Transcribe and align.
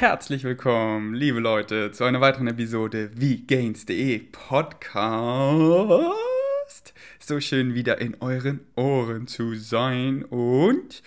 Herzlich 0.00 0.44
willkommen, 0.44 1.12
liebe 1.12 1.40
Leute, 1.40 1.92
zu 1.92 2.04
einer 2.04 2.22
weiteren 2.22 2.46
Episode 2.46 3.10
wie 3.16 3.46
Gains.de 3.46 4.20
Podcast. 4.32 6.14
So 7.18 7.38
schön 7.38 7.74
wieder 7.74 8.00
in 8.00 8.16
euren 8.20 8.60
Ohren 8.76 9.26
zu 9.26 9.54
sein. 9.56 10.24
Und 10.24 11.02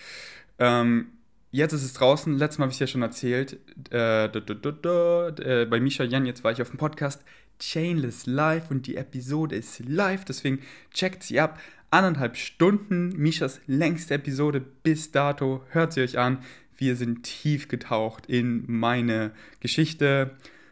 ähm, 0.60 1.08
jetzt 1.50 1.72
ist 1.72 1.82
es 1.82 1.94
draußen. 1.94 2.38
Letztes 2.38 2.58
Mal 2.58 2.66
habe 2.66 2.70
ich 2.70 2.76
es 2.76 2.80
ja 2.82 2.86
schon 2.86 3.02
erzählt. 3.02 3.54
Äh, 3.90 4.28
da, 4.28 4.28
da, 4.28 4.54
da, 4.54 5.28
äh, 5.42 5.66
bei 5.66 5.80
Misha 5.80 6.04
Jan, 6.04 6.24
jetzt 6.24 6.44
war 6.44 6.52
ich 6.52 6.62
auf 6.62 6.70
dem 6.70 6.78
Podcast 6.78 7.24
Chainless 7.58 8.26
Live 8.26 8.70
und 8.70 8.86
die 8.86 8.96
Episode 8.96 9.56
ist 9.56 9.80
live. 9.80 10.24
Deswegen 10.24 10.60
checkt 10.92 11.24
sie 11.24 11.40
ab. 11.40 11.58
Anderthalb 11.90 12.36
Stunden, 12.36 13.08
Mishas 13.16 13.60
längste 13.66 14.14
Episode 14.14 14.60
bis 14.60 15.10
dato. 15.10 15.64
Hört 15.70 15.92
sie 15.92 16.02
euch 16.02 16.16
an 16.16 16.38
wir 16.76 16.96
sind 16.96 17.22
tief 17.22 17.68
getaucht 17.68 18.26
in 18.26 18.64
meine 18.66 19.32
Geschichte. 19.60 20.30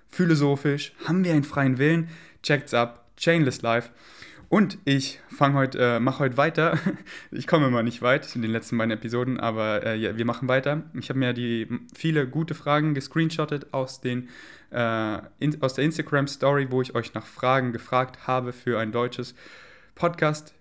Philosophisch, 0.08 0.92
haben 1.06 1.24
wir 1.24 1.32
einen 1.32 1.44
freien 1.44 1.78
Willen? 1.78 2.08
Checkt's 2.42 2.74
ab, 2.74 3.06
Chainless 3.16 3.62
Life. 3.62 3.90
Und 4.48 4.76
ich 4.84 5.18
fange 5.34 5.54
heute, 5.54 5.78
äh, 5.78 5.98
mache 5.98 6.18
heute 6.18 6.36
weiter. 6.36 6.78
Ich 7.30 7.46
komme 7.46 7.68
immer 7.68 7.82
nicht 7.82 8.02
weit 8.02 8.36
in 8.36 8.42
den 8.42 8.50
letzten 8.50 8.76
beiden 8.76 8.90
Episoden, 8.90 9.40
aber 9.40 9.86
äh, 9.86 9.96
ja, 9.96 10.18
wir 10.18 10.26
machen 10.26 10.46
weiter. 10.48 10.82
Ich 10.92 11.08
habe 11.08 11.18
mir 11.18 11.32
die 11.32 11.66
viele 11.94 12.28
gute 12.28 12.54
Fragen 12.54 12.92
gescreenshottet 12.92 13.72
aus, 13.72 14.02
den, 14.02 14.28
äh, 14.70 15.18
in, 15.38 15.62
aus 15.62 15.72
der 15.72 15.84
Instagram 15.84 16.28
Story, 16.28 16.66
wo 16.70 16.82
ich 16.82 16.94
euch 16.94 17.14
nach 17.14 17.24
Fragen 17.24 17.72
gefragt 17.72 18.26
habe 18.26 18.52
für 18.52 18.78
ein 18.78 18.92
deutsches 18.92 19.34
Podcast 19.94 20.52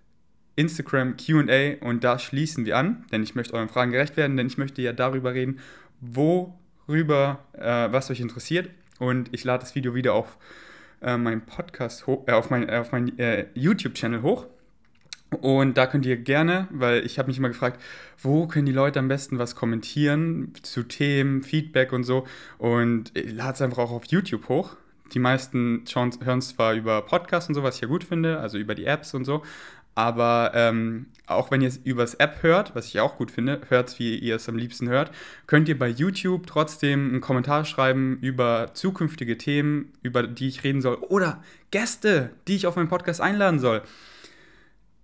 Instagram 0.61 1.17
QA 1.17 1.75
und 1.81 2.03
da 2.03 2.19
schließen 2.19 2.65
wir 2.65 2.77
an, 2.77 3.05
denn 3.11 3.23
ich 3.23 3.35
möchte 3.35 3.53
euren 3.55 3.69
Fragen 3.69 3.91
gerecht 3.91 4.15
werden, 4.15 4.37
denn 4.37 4.47
ich 4.47 4.57
möchte 4.57 4.81
ja 4.81 4.93
darüber 4.93 5.33
reden, 5.33 5.59
worüber, 5.99 7.39
äh, 7.53 7.91
was 7.91 8.09
euch 8.11 8.19
interessiert. 8.19 8.69
Und 8.99 9.29
ich 9.33 9.43
lade 9.43 9.61
das 9.61 9.73
Video 9.73 9.95
wieder 9.95 10.13
auf 10.13 10.37
äh, 11.01 11.17
meinen 11.17 11.41
Podcast 11.41 12.05
hoch, 12.05 12.27
äh, 12.27 12.33
auf 12.33 12.51
meinen 12.51 12.69
auf 12.69 12.91
mein, 12.91 13.17
äh, 13.17 13.47
YouTube-Channel 13.55 14.21
hoch. 14.21 14.45
Und 15.39 15.77
da 15.77 15.87
könnt 15.87 16.05
ihr 16.05 16.17
gerne, 16.17 16.67
weil 16.71 17.05
ich 17.05 17.17
habe 17.17 17.29
mich 17.29 17.37
immer 17.37 17.47
gefragt, 17.47 17.81
wo 18.21 18.47
können 18.47 18.65
die 18.65 18.73
Leute 18.73 18.99
am 18.99 19.07
besten 19.07 19.39
was 19.39 19.55
kommentieren 19.55 20.53
zu 20.61 20.83
Themen, 20.83 21.41
Feedback 21.41 21.93
und 21.93 22.03
so. 22.03 22.27
Und 22.57 23.17
ich 23.17 23.31
lade 23.31 23.53
es 23.53 23.61
einfach 23.61 23.79
auch 23.79 23.91
auf 23.91 24.05
YouTube 24.05 24.49
hoch. 24.49 24.75
Die 25.13 25.19
meisten 25.19 25.83
hören 25.93 26.39
es 26.39 26.49
zwar 26.49 26.73
über 26.73 27.01
Podcasts 27.01 27.49
und 27.49 27.55
so, 27.55 27.63
was 27.63 27.75
ich 27.75 27.81
ja 27.81 27.87
gut 27.87 28.03
finde, 28.03 28.39
also 28.39 28.57
über 28.57 28.75
die 28.75 28.85
Apps 28.85 29.13
und 29.13 29.25
so, 29.25 29.43
aber 29.95 30.51
ähm, 30.55 31.07
auch 31.27 31.51
wenn 31.51 31.61
ihr 31.61 31.67
es 31.67 31.77
übers 31.77 32.13
App 32.15 32.43
hört, 32.43 32.75
was 32.75 32.87
ich 32.87 32.99
auch 32.99 33.17
gut 33.17 33.31
finde, 33.31 33.61
hört 33.69 33.89
es, 33.89 33.99
wie 33.99 34.17
ihr 34.17 34.35
es 34.35 34.47
am 34.47 34.57
liebsten 34.57 34.87
hört, 34.87 35.11
könnt 35.47 35.67
ihr 35.67 35.77
bei 35.77 35.89
YouTube 35.89 36.47
trotzdem 36.47 37.09
einen 37.09 37.21
Kommentar 37.21 37.65
schreiben 37.65 38.17
über 38.21 38.71
zukünftige 38.73 39.37
Themen, 39.37 39.91
über 40.01 40.23
die 40.23 40.47
ich 40.47 40.63
reden 40.63 40.81
soll. 40.81 40.95
Oder 40.95 41.43
Gäste, 41.71 42.31
die 42.47 42.55
ich 42.55 42.67
auf 42.67 42.75
meinen 42.75 42.89
Podcast 42.89 43.21
einladen 43.21 43.59
soll. 43.59 43.81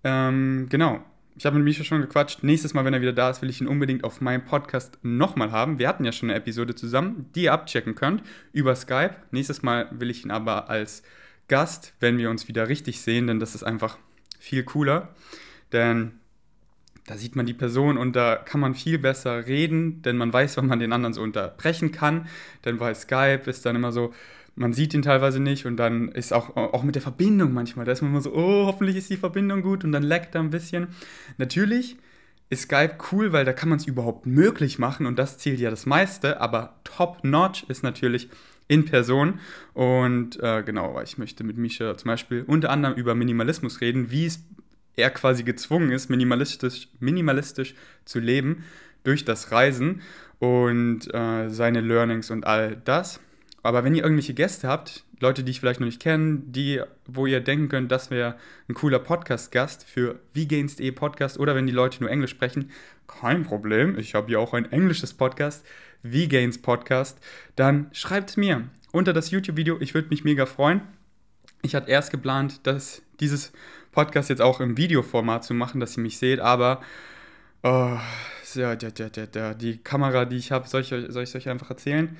Ähm, 0.04 0.66
genau. 0.70 1.04
Ich 1.36 1.46
habe 1.46 1.56
mit 1.56 1.64
Misha 1.64 1.84
schon 1.84 2.00
gequatscht. 2.00 2.42
Nächstes 2.42 2.74
Mal, 2.74 2.84
wenn 2.84 2.94
er 2.94 3.00
wieder 3.00 3.12
da 3.12 3.30
ist, 3.30 3.42
will 3.42 3.50
ich 3.50 3.60
ihn 3.60 3.68
unbedingt 3.68 4.02
auf 4.02 4.20
meinem 4.20 4.44
Podcast 4.44 4.98
nochmal 5.02 5.52
haben. 5.52 5.78
Wir 5.78 5.86
hatten 5.86 6.04
ja 6.04 6.10
schon 6.10 6.30
eine 6.30 6.38
Episode 6.38 6.74
zusammen, 6.74 7.26
die 7.36 7.44
ihr 7.44 7.52
abchecken 7.52 7.94
könnt 7.94 8.24
über 8.52 8.74
Skype. 8.74 9.14
Nächstes 9.30 9.62
Mal 9.62 9.88
will 9.92 10.10
ich 10.10 10.24
ihn 10.24 10.32
aber 10.32 10.68
als 10.68 11.04
Gast, 11.46 11.94
wenn 12.00 12.18
wir 12.18 12.28
uns 12.30 12.48
wieder 12.48 12.68
richtig 12.68 13.00
sehen, 13.00 13.28
denn 13.28 13.38
das 13.38 13.54
ist 13.54 13.62
einfach 13.62 13.98
viel 14.38 14.64
cooler, 14.64 15.08
denn 15.72 16.12
da 17.06 17.16
sieht 17.16 17.36
man 17.36 17.46
die 17.46 17.54
Person 17.54 17.96
und 17.96 18.14
da 18.16 18.36
kann 18.36 18.60
man 18.60 18.74
viel 18.74 18.98
besser 18.98 19.46
reden, 19.46 20.02
denn 20.02 20.18
man 20.18 20.32
weiß, 20.32 20.58
wann 20.58 20.66
man 20.66 20.78
den 20.78 20.92
anderen 20.92 21.14
so 21.14 21.22
unterbrechen 21.22 21.90
kann. 21.90 22.28
Denn 22.66 22.76
bei 22.76 22.92
Skype 22.92 23.42
ist 23.46 23.64
dann 23.64 23.76
immer 23.76 23.92
so, 23.92 24.12
man 24.56 24.74
sieht 24.74 24.92
ihn 24.92 25.02
teilweise 25.02 25.40
nicht 25.40 25.64
und 25.64 25.76
dann 25.76 26.08
ist 26.08 26.32
auch, 26.32 26.56
auch 26.56 26.82
mit 26.82 26.96
der 26.96 27.02
Verbindung 27.02 27.54
manchmal, 27.54 27.86
da 27.86 27.92
ist 27.92 28.02
man 28.02 28.10
immer 28.10 28.20
so, 28.20 28.34
oh, 28.34 28.66
hoffentlich 28.66 28.96
ist 28.96 29.08
die 29.08 29.16
Verbindung 29.16 29.62
gut 29.62 29.84
und 29.84 29.92
dann 29.92 30.02
leckt 30.02 30.34
er 30.34 30.42
ein 30.42 30.50
bisschen. 30.50 30.88
Natürlich 31.38 31.96
ist 32.50 32.62
Skype 32.62 32.98
cool, 33.10 33.32
weil 33.32 33.44
da 33.44 33.52
kann 33.52 33.68
man 33.68 33.78
es 33.78 33.86
überhaupt 33.86 34.26
möglich 34.26 34.78
machen 34.78 35.06
und 35.06 35.18
das 35.18 35.38
zählt 35.38 35.60
ja 35.60 35.70
das 35.70 35.86
meiste, 35.86 36.40
aber 36.40 36.80
top-notch 36.84 37.64
ist 37.68 37.82
natürlich 37.82 38.28
in 38.68 38.84
Person. 38.84 39.40
Und 39.74 40.40
äh, 40.42 40.62
genau, 40.62 40.94
weil 40.94 41.04
ich 41.04 41.18
möchte 41.18 41.42
mit 41.42 41.56
Misha 41.56 41.96
zum 41.96 42.08
Beispiel 42.08 42.44
unter 42.46 42.70
anderem 42.70 42.94
über 42.96 43.14
Minimalismus 43.14 43.80
reden, 43.80 44.10
wie 44.10 44.26
es 44.26 44.44
er 44.96 45.10
quasi 45.10 45.44
gezwungen 45.44 45.90
ist, 45.92 46.10
minimalistisch, 46.10 46.88
minimalistisch 46.98 47.74
zu 48.04 48.18
leben 48.18 48.64
durch 49.04 49.24
das 49.24 49.52
Reisen 49.52 50.02
und 50.38 51.12
äh, 51.14 51.48
seine 51.48 51.80
Learnings 51.80 52.30
und 52.30 52.46
all 52.46 52.76
das. 52.84 53.20
Aber 53.62 53.84
wenn 53.84 53.94
ihr 53.94 54.02
irgendwelche 54.02 54.34
Gäste 54.34 54.68
habt, 54.68 55.04
Leute, 55.20 55.42
die 55.42 55.50
ich 55.50 55.60
vielleicht 55.60 55.80
noch 55.80 55.86
nicht 55.86 56.00
kenne, 56.00 56.42
die, 56.44 56.80
wo 57.06 57.26
ihr 57.26 57.40
denken 57.40 57.68
könnt, 57.68 57.90
das 57.90 58.10
wäre 58.10 58.36
ein 58.68 58.74
cooler 58.74 59.00
Podcast-Gast 59.00 59.84
für 59.84 60.20
Vgains.de 60.32 60.90
Podcast 60.92 61.38
oder 61.38 61.54
wenn 61.54 61.66
die 61.66 61.72
Leute 61.72 62.00
nur 62.00 62.10
Englisch 62.10 62.30
sprechen, 62.30 62.70
kein 63.08 63.42
Problem. 63.42 63.98
Ich 63.98 64.14
habe 64.14 64.30
ja 64.30 64.38
auch 64.38 64.54
ein 64.54 64.70
englisches 64.70 65.14
Podcast, 65.14 65.66
Vgains 66.12 66.60
Podcast. 66.60 67.18
Dann 67.56 67.88
schreibt 67.92 68.36
mir 68.36 68.68
unter 68.92 69.12
das 69.12 69.30
YouTube-Video. 69.30 69.78
Ich 69.80 69.94
würde 69.94 70.08
mich 70.08 70.24
mega 70.24 70.46
freuen. 70.46 70.82
Ich 71.62 71.74
hatte 71.74 71.90
erst 71.90 72.10
geplant, 72.10 72.66
dass 72.66 73.02
dieses 73.20 73.52
Podcast 73.92 74.30
jetzt 74.30 74.42
auch 74.42 74.60
im 74.60 74.76
Videoformat 74.76 75.44
zu 75.44 75.54
machen, 75.54 75.80
dass 75.80 75.96
ihr 75.96 76.02
mich 76.02 76.18
seht, 76.18 76.40
aber 76.40 76.82
oh, 77.62 77.98
ja, 78.54 78.76
der, 78.76 78.90
der, 78.90 79.54
die 79.54 79.78
Kamera, 79.78 80.24
die 80.24 80.36
ich 80.36 80.52
habe, 80.52 80.68
soll 80.68 80.82
ich, 80.82 80.88
soll 80.88 81.22
ich 81.22 81.34
euch 81.34 81.48
einfach 81.48 81.70
erzählen? 81.70 82.16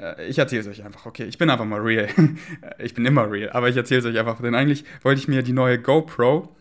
Äh, 0.00 0.28
ich 0.28 0.38
erzähle 0.38 0.62
es 0.62 0.68
euch 0.68 0.84
einfach, 0.84 1.06
okay. 1.06 1.24
Ich 1.24 1.38
bin 1.38 1.50
einfach 1.50 1.64
mal 1.64 1.80
real. 1.80 2.08
ich 2.78 2.94
bin 2.94 3.04
immer 3.04 3.30
real, 3.30 3.50
aber 3.50 3.68
ich 3.68 3.76
erzähle 3.76 4.00
es 4.00 4.06
euch 4.06 4.18
einfach. 4.18 4.40
Denn 4.40 4.54
eigentlich 4.54 4.84
wollte 5.02 5.20
ich 5.20 5.28
mir 5.28 5.42
die 5.42 5.52
neue 5.52 5.78
GoPro 5.78 6.54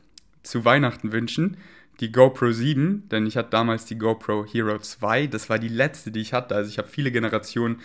zu 0.43 0.65
Weihnachten 0.65 1.11
wünschen. 1.11 1.57
Die 1.99 2.11
GoPro 2.11 2.51
7, 2.51 3.09
denn 3.09 3.27
ich 3.27 3.35
hatte 3.35 3.49
damals 3.49 3.85
die 3.85 3.97
GoPro 3.97 4.45
Hero 4.45 4.77
2. 4.77 5.27
Das 5.27 5.49
war 5.49 5.59
die 5.59 5.67
letzte, 5.67 6.11
die 6.11 6.21
ich 6.21 6.33
hatte. 6.33 6.55
Also 6.55 6.69
ich 6.69 6.77
habe 6.77 6.87
viele 6.87 7.11
Generationen 7.11 7.79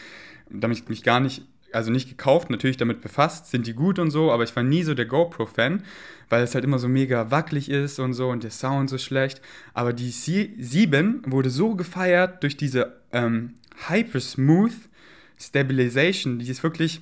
damit 0.51 0.89
mich 0.89 1.03
gar 1.03 1.21
nicht, 1.21 1.43
also 1.73 1.91
nicht 1.91 2.09
gekauft, 2.09 2.51
natürlich 2.51 2.77
damit 2.77 3.01
befasst, 3.01 3.51
sind 3.51 3.67
die 3.67 3.75
gut 3.75 3.99
und 3.99 4.11
so, 4.11 4.31
aber 4.31 4.45
ich 4.45 4.55
war 4.55 4.63
nie 4.63 4.83
so 4.83 4.95
der 4.95 5.07
GoPro-Fan, 5.07 5.83
weil 6.29 6.43
es 6.43 6.55
halt 6.55 6.65
immer 6.65 6.79
so 6.79 6.89
mega 6.89 7.31
wackelig 7.31 7.71
ist 7.71 7.99
und 7.99 8.15
so 8.15 8.29
und 8.29 8.45
der 8.45 8.51
Sound 8.51 8.91
so 8.91 8.99
schlecht. 8.99 9.41
Aber 9.73 9.93
die 9.93 10.11
7 10.11 11.23
wurde 11.27 11.51
so 11.51 11.75
gefeiert 11.75 12.43
durch 12.43 12.57
diese 12.57 13.01
ähm, 13.13 13.55
Hyper 13.89 14.21
Smooth 14.21 14.75
Stabilization, 15.37 16.39
die 16.39 16.49
ist 16.49 16.63
wirklich 16.63 17.01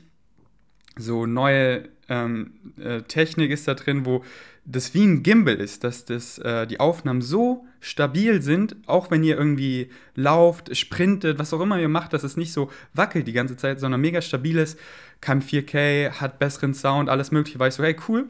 so 0.96 1.26
neue 1.26 1.88
ähm, 2.12 2.52
äh, 2.78 3.02
Technik 3.02 3.50
ist 3.50 3.66
da 3.66 3.74
drin, 3.74 4.04
wo 4.04 4.22
das 4.64 4.94
wie 4.94 5.04
ein 5.04 5.22
Gimbal 5.22 5.56
ist, 5.56 5.82
dass 5.82 6.04
das, 6.04 6.38
äh, 6.38 6.66
die 6.66 6.78
Aufnahmen 6.78 7.22
so 7.22 7.66
stabil 7.80 8.42
sind, 8.42 8.76
auch 8.86 9.10
wenn 9.10 9.24
ihr 9.24 9.36
irgendwie 9.36 9.88
lauft, 10.14 10.76
sprintet, 10.76 11.38
was 11.38 11.52
auch 11.52 11.60
immer 11.60 11.80
ihr 11.80 11.88
macht, 11.88 12.12
dass 12.12 12.22
es 12.22 12.36
nicht 12.36 12.52
so 12.52 12.70
wackelt 12.92 13.26
die 13.26 13.32
ganze 13.32 13.56
Zeit, 13.56 13.80
sondern 13.80 14.00
mega 14.00 14.20
stabil 14.20 14.58
ist, 14.58 14.78
kann 15.20 15.40
4K, 15.40 16.12
hat 16.20 16.38
besseren 16.38 16.74
Sound, 16.74 17.08
alles 17.08 17.32
mögliche, 17.32 17.58
war 17.58 17.68
ich 17.68 17.74
so, 17.74 17.82
hey 17.82 17.96
cool, 18.08 18.26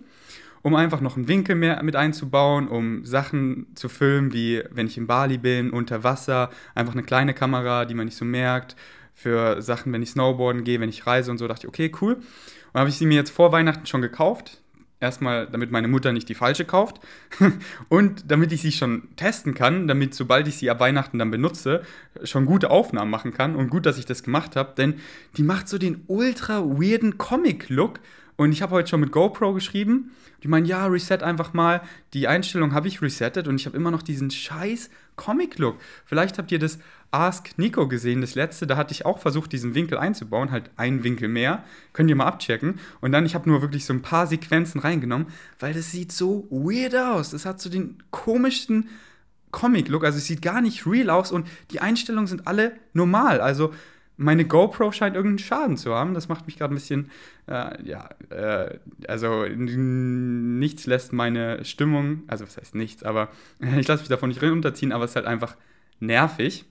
um 0.62 0.76
einfach 0.76 1.00
noch 1.00 1.16
einen 1.16 1.28
Winkel 1.28 1.56
mehr 1.56 1.82
mit 1.82 1.96
einzubauen, 1.96 2.68
um 2.68 3.04
Sachen 3.04 3.66
zu 3.74 3.88
filmen, 3.88 4.32
wie 4.32 4.62
wenn 4.70 4.86
ich 4.86 4.96
in 4.96 5.08
Bali 5.08 5.38
bin, 5.38 5.70
unter 5.70 6.04
Wasser, 6.04 6.50
einfach 6.74 6.94
eine 6.94 7.02
kleine 7.02 7.34
Kamera, 7.34 7.84
die 7.84 7.94
man 7.94 8.06
nicht 8.06 8.16
so 8.16 8.24
merkt, 8.24 8.76
für 9.14 9.62
Sachen, 9.62 9.92
wenn 9.92 10.02
ich 10.02 10.10
Snowboarden 10.10 10.64
gehe, 10.64 10.80
wenn 10.80 10.88
ich 10.88 11.06
reise 11.06 11.30
und 11.30 11.38
so, 11.38 11.48
dachte 11.48 11.66
ich, 11.66 11.68
okay, 11.68 11.92
cool. 12.00 12.14
Und 12.72 12.80
habe 12.80 12.90
ich 12.90 12.96
sie 12.96 13.06
mir 13.06 13.14
jetzt 13.14 13.30
vor 13.30 13.52
Weihnachten 13.52 13.86
schon 13.86 14.02
gekauft. 14.02 14.58
Erstmal, 15.00 15.48
damit 15.48 15.72
meine 15.72 15.88
Mutter 15.88 16.12
nicht 16.12 16.28
die 16.28 16.34
falsche 16.34 16.64
kauft. 16.64 17.00
und 17.88 18.30
damit 18.30 18.52
ich 18.52 18.62
sie 18.62 18.72
schon 18.72 19.08
testen 19.16 19.52
kann, 19.52 19.88
damit 19.88 20.14
sobald 20.14 20.46
ich 20.46 20.56
sie 20.56 20.70
ab 20.70 20.80
Weihnachten 20.80 21.18
dann 21.18 21.30
benutze, 21.30 21.82
schon 22.22 22.46
gute 22.46 22.70
Aufnahmen 22.70 23.10
machen 23.10 23.32
kann. 23.32 23.56
Und 23.56 23.68
gut, 23.68 23.84
dass 23.84 23.98
ich 23.98 24.06
das 24.06 24.22
gemacht 24.22 24.54
habe, 24.54 24.74
denn 24.76 25.00
die 25.36 25.42
macht 25.42 25.68
so 25.68 25.76
den 25.76 26.04
ultra 26.06 26.62
weirden 26.62 27.18
Comic-Look. 27.18 27.98
Und 28.36 28.52
ich 28.52 28.62
habe 28.62 28.72
heute 28.72 28.88
schon 28.88 29.00
mit 29.00 29.12
GoPro 29.12 29.52
geschrieben. 29.52 30.12
Die 30.42 30.48
meinen, 30.48 30.66
ja, 30.66 30.86
reset 30.86 31.22
einfach 31.22 31.52
mal. 31.52 31.82
Die 32.14 32.26
Einstellung 32.26 32.74
habe 32.74 32.88
ich 32.88 33.00
resettet 33.00 33.46
und 33.46 33.56
ich 33.56 33.66
habe 33.66 33.76
immer 33.76 33.90
noch 33.90 34.02
diesen 34.02 34.30
scheiß 34.30 34.90
Comic-Look. 35.16 35.76
Vielleicht 36.04 36.38
habt 36.38 36.50
ihr 36.50 36.58
das 36.58 36.78
Ask 37.12 37.56
Nico 37.58 37.86
gesehen, 37.86 38.22
das 38.22 38.34
letzte, 38.34 38.66
da 38.66 38.76
hatte 38.76 38.92
ich 38.92 39.04
auch 39.04 39.18
versucht, 39.18 39.52
diesen 39.52 39.74
Winkel 39.74 39.98
einzubauen, 39.98 40.50
halt 40.50 40.70
einen 40.76 41.04
Winkel 41.04 41.28
mehr. 41.28 41.62
Könnt 41.92 42.08
ihr 42.08 42.16
mal 42.16 42.26
abchecken. 42.26 42.80
Und 43.00 43.12
dann, 43.12 43.26
ich 43.26 43.34
habe 43.34 43.48
nur 43.48 43.60
wirklich 43.60 43.84
so 43.84 43.92
ein 43.92 44.02
paar 44.02 44.26
Sequenzen 44.26 44.80
reingenommen, 44.80 45.28
weil 45.60 45.74
das 45.74 45.90
sieht 45.90 46.10
so 46.10 46.48
weird 46.50 46.96
aus. 46.96 47.34
Es 47.34 47.44
hat 47.44 47.60
so 47.60 47.68
den 47.68 48.02
komischsten 48.10 48.88
Comic-Look, 49.50 50.04
also 50.04 50.18
es 50.18 50.26
sieht 50.26 50.42
gar 50.42 50.62
nicht 50.62 50.86
real 50.86 51.10
aus 51.10 51.30
und 51.30 51.46
die 51.70 51.80
Einstellungen 51.80 52.26
sind 52.26 52.46
alle 52.46 52.72
normal. 52.94 53.40
Also 53.40 53.72
meine 54.22 54.44
GoPro 54.44 54.92
scheint 54.92 55.16
irgendeinen 55.16 55.38
Schaden 55.38 55.76
zu 55.76 55.94
haben. 55.94 56.14
Das 56.14 56.28
macht 56.28 56.46
mich 56.46 56.56
gerade 56.56 56.72
ein 56.72 56.76
bisschen, 56.76 57.10
äh, 57.48 57.82
ja, 57.84 58.08
äh, 58.30 58.78
also 59.08 59.44
nichts 59.46 60.86
lässt 60.86 61.12
meine 61.12 61.64
Stimmung, 61.64 62.22
also 62.26 62.46
was 62.46 62.56
heißt 62.56 62.74
nichts, 62.74 63.02
aber 63.02 63.28
ich 63.78 63.88
lasse 63.88 64.02
mich 64.02 64.08
davon 64.08 64.28
nicht 64.28 64.42
runterziehen, 64.42 64.92
aber 64.92 65.04
es 65.04 65.12
ist 65.12 65.16
halt 65.16 65.26
einfach 65.26 65.56
nervig. 66.00 66.64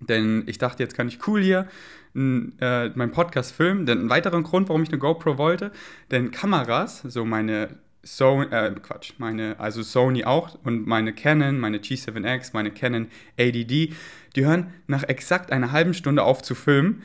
Denn 0.00 0.42
ich 0.46 0.58
dachte, 0.58 0.82
jetzt 0.82 0.94
kann 0.94 1.08
ich 1.08 1.26
cool 1.26 1.40
hier 1.40 1.68
äh, 2.14 2.88
meinen 2.90 3.12
Podcast 3.12 3.52
filmen. 3.52 3.86
Denn 3.86 4.06
ein 4.06 4.10
weiterer 4.10 4.42
Grund, 4.42 4.68
warum 4.68 4.82
ich 4.82 4.90
eine 4.90 4.98
GoPro 4.98 5.38
wollte, 5.38 5.72
denn 6.10 6.30
Kameras, 6.30 7.02
so 7.02 7.24
meine 7.24 7.78
Sony, 8.04 8.46
äh, 8.50 8.70
Quatsch, 8.82 9.12
meine, 9.18 9.58
also 9.58 9.82
Sony 9.82 10.24
auch 10.24 10.58
und 10.64 10.86
meine 10.86 11.12
Canon, 11.12 11.58
meine 11.58 11.78
G7X, 11.78 12.50
meine 12.52 12.70
Canon 12.70 13.08
ADD, 13.38 13.92
die 14.36 14.44
hören 14.44 14.72
nach 14.86 15.04
exakt 15.04 15.52
einer 15.52 15.72
halben 15.72 15.94
Stunde 15.94 16.22
auf 16.22 16.42
zu 16.42 16.54
filmen. 16.54 17.02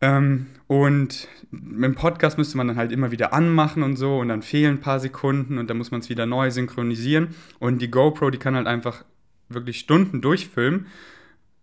Ähm, 0.00 0.46
und 0.66 1.28
dem 1.50 1.94
Podcast 1.94 2.38
müsste 2.38 2.56
man 2.56 2.68
dann 2.68 2.76
halt 2.76 2.92
immer 2.92 3.10
wieder 3.10 3.32
anmachen 3.32 3.82
und 3.82 3.96
so 3.96 4.18
und 4.18 4.28
dann 4.28 4.42
fehlen 4.42 4.76
ein 4.76 4.80
paar 4.80 5.00
Sekunden 5.00 5.58
und 5.58 5.68
dann 5.68 5.76
muss 5.76 5.90
man 5.90 6.00
es 6.00 6.08
wieder 6.08 6.26
neu 6.26 6.50
synchronisieren. 6.50 7.34
Und 7.58 7.82
die 7.82 7.90
GoPro, 7.90 8.30
die 8.30 8.38
kann 8.38 8.54
halt 8.54 8.66
einfach 8.66 9.04
wirklich 9.48 9.80
Stunden 9.80 10.20
durchfilmen, 10.20 10.86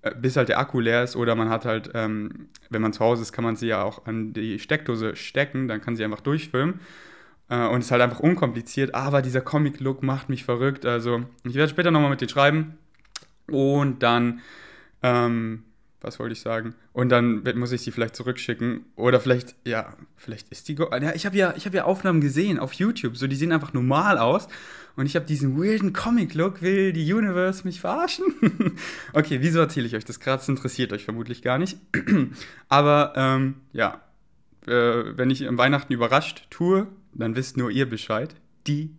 äh, 0.01 0.13
bis 0.15 0.35
halt 0.35 0.49
der 0.49 0.59
Akku 0.59 0.79
leer 0.79 1.03
ist 1.03 1.15
oder 1.15 1.35
man 1.35 1.49
hat 1.49 1.65
halt, 1.65 1.91
ähm, 1.93 2.49
wenn 2.69 2.81
man 2.81 2.93
zu 2.93 2.99
Hause 2.99 3.21
ist, 3.23 3.31
kann 3.31 3.43
man 3.43 3.55
sie 3.55 3.67
ja 3.67 3.81
auch 3.81 4.05
an 4.05 4.33
die 4.33 4.59
Steckdose 4.59 5.15
stecken, 5.15 5.67
dann 5.67 5.81
kann 5.81 5.95
sie 5.95 6.03
einfach 6.03 6.21
durchfilmen. 6.21 6.79
Äh, 7.49 7.67
und 7.67 7.79
es 7.79 7.85
ist 7.85 7.91
halt 7.91 8.01
einfach 8.01 8.19
unkompliziert, 8.19 8.93
aber 8.95 9.21
dieser 9.21 9.41
Comic-Look 9.41 10.03
macht 10.03 10.29
mich 10.29 10.43
verrückt. 10.43 10.85
Also, 10.85 11.23
ich 11.43 11.55
werde 11.55 11.69
später 11.69 11.91
nochmal 11.91 12.09
mit 12.09 12.21
dir 12.21 12.29
schreiben. 12.29 12.77
Und 13.49 14.03
dann, 14.03 14.41
ähm, 15.01 15.63
was 16.01 16.19
wollte 16.19 16.33
ich 16.33 16.41
sagen? 16.41 16.75
Und 16.93 17.09
dann 17.09 17.43
muss 17.55 17.71
ich 17.71 17.81
sie 17.81 17.91
vielleicht 17.91 18.15
zurückschicken. 18.15 18.85
Oder 18.95 19.19
vielleicht, 19.19 19.55
ja, 19.65 19.95
vielleicht 20.15 20.49
ist 20.49 20.67
die. 20.67 20.75
Go 20.75 20.89
ja, 20.91 21.15
ich 21.15 21.25
habe 21.25 21.37
ja, 21.37 21.53
hab 21.53 21.73
ja 21.73 21.85
Aufnahmen 21.85 22.21
gesehen 22.21 22.59
auf 22.59 22.73
YouTube. 22.73 23.17
So, 23.17 23.27
die 23.27 23.35
sehen 23.35 23.51
einfach 23.51 23.73
normal 23.73 24.17
aus. 24.17 24.47
Und 24.95 25.05
ich 25.05 25.15
habe 25.15 25.25
diesen 25.25 25.57
weirden 25.57 25.93
Comic-Look. 25.93 26.61
Will 26.61 26.91
die 26.91 27.13
Universe 27.13 27.63
mich 27.63 27.79
verarschen? 27.79 28.25
okay, 29.13 29.37
wieso 29.41 29.59
erzähle 29.59 29.87
ich 29.87 29.95
euch 29.95 30.05
das 30.05 30.19
gerade? 30.19 30.39
Das 30.39 30.49
interessiert 30.49 30.91
euch 30.91 31.05
vermutlich 31.05 31.41
gar 31.41 31.57
nicht. 31.57 31.77
Aber, 32.69 33.13
ähm, 33.15 33.55
ja. 33.71 34.01
Äh, 34.65 35.17
wenn 35.17 35.29
ich 35.29 35.43
im 35.43 35.57
Weihnachten 35.57 35.93
überrascht 35.93 36.47
tue, 36.49 36.87
dann 37.19 37.35
wisst 37.35 37.57
nur 37.57 37.71
ihr 37.71 37.87
Bescheid. 37.87 38.35
Die 38.67 38.91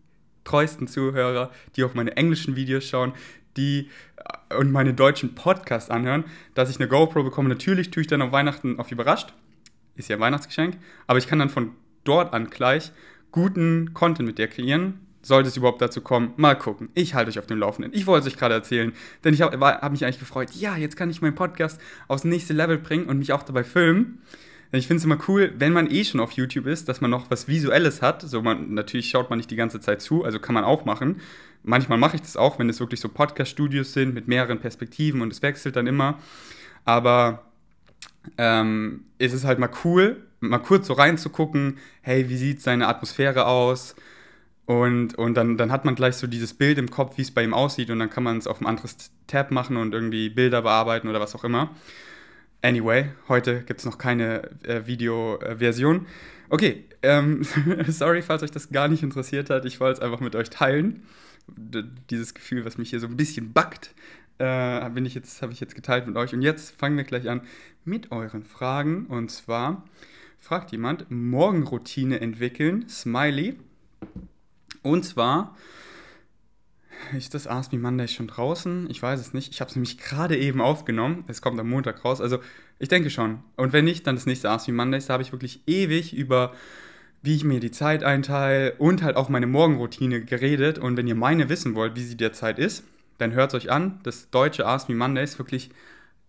treuesten 0.45 0.89
Zuhörer, 0.89 1.51
die 1.77 1.85
auf 1.85 1.95
meine 1.95 2.17
englischen 2.17 2.57
Videos 2.57 2.85
schauen, 2.85 3.13
die 3.57 3.91
äh, 4.51 4.57
und 4.57 4.73
meine 4.73 4.95
deutschen 4.95 5.35
Podcasts 5.35 5.91
anhören, 5.91 6.25
dass 6.55 6.71
ich 6.71 6.79
eine 6.79 6.89
GoPro 6.89 7.23
bekomme. 7.23 7.49
Natürlich 7.49 7.91
tue 7.91 8.01
ich 8.01 8.07
dann 8.07 8.23
auf 8.23 8.33
Weihnachten 8.33 8.79
auf 8.79 8.91
überrascht. 8.91 9.35
Ist 9.95 10.09
ja 10.09 10.17
ein 10.17 10.21
Weihnachtsgeschenk. 10.21 10.77
Aber 11.07 11.19
ich 11.19 11.27
kann 11.27 11.39
dann 11.39 11.51
von 11.51 11.73
dort 12.05 12.33
an 12.33 12.49
gleich 12.49 12.93
guten 13.31 13.93
Content 13.95 14.27
mit 14.27 14.39
der 14.39 14.49
kreieren. 14.49 15.01
Sollte 15.21 15.49
es 15.49 15.57
überhaupt 15.57 15.83
dazu 15.83 16.01
kommen, 16.01 16.33
mal 16.37 16.57
gucken. 16.57 16.89
Ich 16.95 17.15
halte 17.15 17.31
euch 17.31 17.39
auf 17.39 17.47
dem 17.47 17.59
Laufenden. 17.59 17.93
Ich 17.93 18.07
wollte 18.07 18.27
es 18.27 18.33
euch 18.33 18.39
gerade 18.39 18.55
erzählen, 18.55 18.93
denn 19.25 19.35
ich 19.35 19.43
habe 19.43 19.59
hab 19.59 19.93
mich 19.93 20.05
eigentlich 20.05 20.21
gefreut, 20.21 20.53
ja, 20.53 20.77
jetzt 20.77 20.97
kann 20.97 21.11
ich 21.11 21.21
meinen 21.21 21.35
Podcast 21.35 21.81
aufs 22.07 22.25
nächste 22.25 22.55
Level 22.55 22.79
bringen 22.79 23.07
und 23.07 23.19
mich 23.19 23.33
auch 23.33 23.43
dabei 23.43 23.65
filmen. 23.65 24.23
Ich 24.71 24.87
finde 24.87 24.99
es 24.99 25.05
immer 25.05 25.19
cool, 25.29 25.53
wenn 25.57 25.73
man 25.73 25.91
eh 25.91 26.05
schon 26.05 26.21
auf 26.21 26.33
YouTube 26.33 26.67
ist, 26.67 26.89
dass 26.89 27.01
man 27.01 27.11
noch 27.11 27.31
was 27.31 27.49
Visuelles 27.49 28.03
hat. 28.03 28.21
So 28.23 28.43
man, 28.43 28.75
natürlich 28.75 29.09
schaut 29.09 29.31
man 29.31 29.39
nicht 29.39 29.51
die 29.51 29.57
ganze 29.57 29.81
Zeit 29.81 30.03
zu, 30.03 30.25
also 30.25 30.39
kann 30.39 30.55
man 30.55 30.65
auch 30.65 30.85
machen. 30.85 31.21
Manchmal 31.63 31.99
mache 31.99 32.17
ich 32.17 32.23
das 32.23 32.37
auch, 32.37 32.59
wenn 32.59 32.69
es 32.69 32.79
wirklich 32.79 33.01
so 33.01 33.09
Podcast-Studios 33.09 33.95
sind 33.95 34.15
mit 34.15 34.29
mehreren 34.29 34.61
Perspektiven 34.61 35.23
und 35.23 35.33
es 35.33 35.41
wechselt 35.43 35.77
dann 35.77 35.87
immer. 35.87 36.19
Aber 36.85 37.45
ähm, 38.37 39.05
ist 39.19 39.33
es 39.33 39.45
halt 39.45 39.59
mal 39.59 39.71
cool, 39.85 40.23
mal 40.41 40.59
kurz 40.59 40.87
so 40.87 40.93
reinzugucken, 40.93 41.79
hey, 42.03 42.29
wie 42.29 42.37
sieht 42.37 42.61
seine 42.61 42.89
Atmosphäre 42.89 43.47
aus? 43.47 43.97
Und, 44.67 45.15
und 45.15 45.35
dann, 45.35 45.57
dann 45.57 45.73
hat 45.73 45.87
man 45.87 45.95
gleich 45.95 46.17
so 46.17 46.27
dieses 46.27 46.53
Bild 46.53 46.77
im 46.77 46.91
Kopf, 46.91 47.17
wie 47.17 47.23
es 47.23 47.31
bei 47.31 47.43
ihm 47.43 47.55
aussieht, 47.55 47.89
und 47.89 47.99
dann 48.01 48.11
kann 48.11 48.23
man 48.23 48.37
es 48.37 48.47
auf 48.47 48.61
ein 48.61 48.67
anderes 48.67 48.97
Tab 49.27 49.51
machen 49.51 49.79
und 49.79 49.95
irgendwie 49.95 50.29
Bilder 50.29 50.61
bearbeiten 50.61 51.09
oder 51.09 51.21
was 51.21 51.35
auch 51.35 51.45
immer. 51.45 51.71
Anyway, 52.61 53.11
heute 53.29 53.63
gibt 53.63 53.81
es 53.81 53.87
noch 53.87 53.99
keine 53.99 54.51
äh, 54.65 54.85
Videoversion. 54.87 56.07
Okay, 56.49 56.85
ähm, 57.03 57.45
sorry, 57.89 58.21
falls 58.23 58.43
euch 58.43 58.51
das 58.51 58.71
gar 58.71 58.89
nicht 58.89 59.05
interessiert 59.05 59.49
hat. 59.49 59.65
Ich 59.65 59.79
wollte 59.79 59.99
es 59.99 60.05
einfach 60.05 60.21
mit 60.21 60.35
euch 60.35 60.51
teilen. 60.51 61.05
D 61.47 61.85
dieses 62.11 62.35
Gefühl, 62.35 62.65
was 62.65 62.77
mich 62.77 62.91
hier 62.91 63.01
so 63.01 63.07
ein 63.07 63.17
bisschen 63.17 63.53
backt, 63.53 63.95
äh, 64.39 64.45
habe 64.45 65.01
ich 65.01 65.15
jetzt 65.15 65.75
geteilt 65.75 66.07
mit 66.07 66.17
euch. 66.17 66.35
Und 66.35 66.43
jetzt 66.43 66.77
fangen 66.77 66.97
wir 66.97 67.05
gleich 67.05 67.29
an 67.29 67.43
mit 67.85 68.11
euren 68.11 68.45
Fragen. 68.45 69.07
Und 69.07 69.31
zwar 69.31 69.85
fragt 70.39 70.73
jemand: 70.73 71.11
Morgenroutine 71.11 72.21
entwickeln, 72.21 72.89
Smiley. 72.89 73.57
Und 74.83 75.05
zwar 75.05 75.57
ist 77.17 77.35
das 77.35 77.47
Ask 77.47 77.73
Me 77.73 77.79
Monday 77.79 78.09
schon 78.09 78.27
draußen? 78.27 78.89
Ich 78.91 79.03
weiß 79.03 79.21
es 79.21 79.35
nicht. 79.35 79.53
Ich 79.53 79.61
habe 79.61 79.69
es 79.69 79.77
nämlich 79.77 79.99
gerade 79.99 80.37
eben 80.37 80.61
aufgenommen. 80.61 81.25
Es 81.29 81.43
kommt 81.43 81.59
am 81.59 81.69
Montag 81.69 82.05
raus. 82.05 82.21
Also 82.21 82.39
ich 82.79 82.89
denke 82.89 83.11
schon. 83.11 83.41
Und 83.57 83.73
wenn 83.73 83.85
nicht, 83.85 84.07
dann 84.07 84.17
das 84.17 84.27
nächste 84.27 84.51
Ask 84.51 84.69
Me 84.69 84.75
Mondays. 84.75 85.07
Da 85.07 85.15
habe 85.15 85.23
ich 85.23 85.33
wirklich 85.33 85.63
ewig 85.67 86.15
über, 86.15 86.53
wie 87.23 87.35
ich 87.35 87.45
mir 87.45 87.61
die 87.61 87.71
Zeit 87.71 88.05
einteile 88.05 88.75
und 88.75 89.03
halt 89.03 89.17
auch 89.17 89.29
meine 89.29 89.47
Morgenroutine 89.47 90.25
geredet. 90.25 90.79
Und 90.79 90.97
wenn 90.97 91.07
ihr 91.07 91.15
meine 91.15 91.49
wissen 91.49 91.75
wollt, 91.75 91.97
wie 91.97 92.05
sie 92.05 92.17
derzeit 92.17 92.59
ist, 92.59 92.85
dann 93.19 93.33
hört 93.33 93.53
es 93.53 93.63
euch 93.63 93.71
an. 93.71 94.01
Das 94.03 94.31
deutsche 94.31 94.67
Ask 94.67 94.89
Me 94.89 94.95
Mondays 94.95 95.39
wirklich 95.39 95.71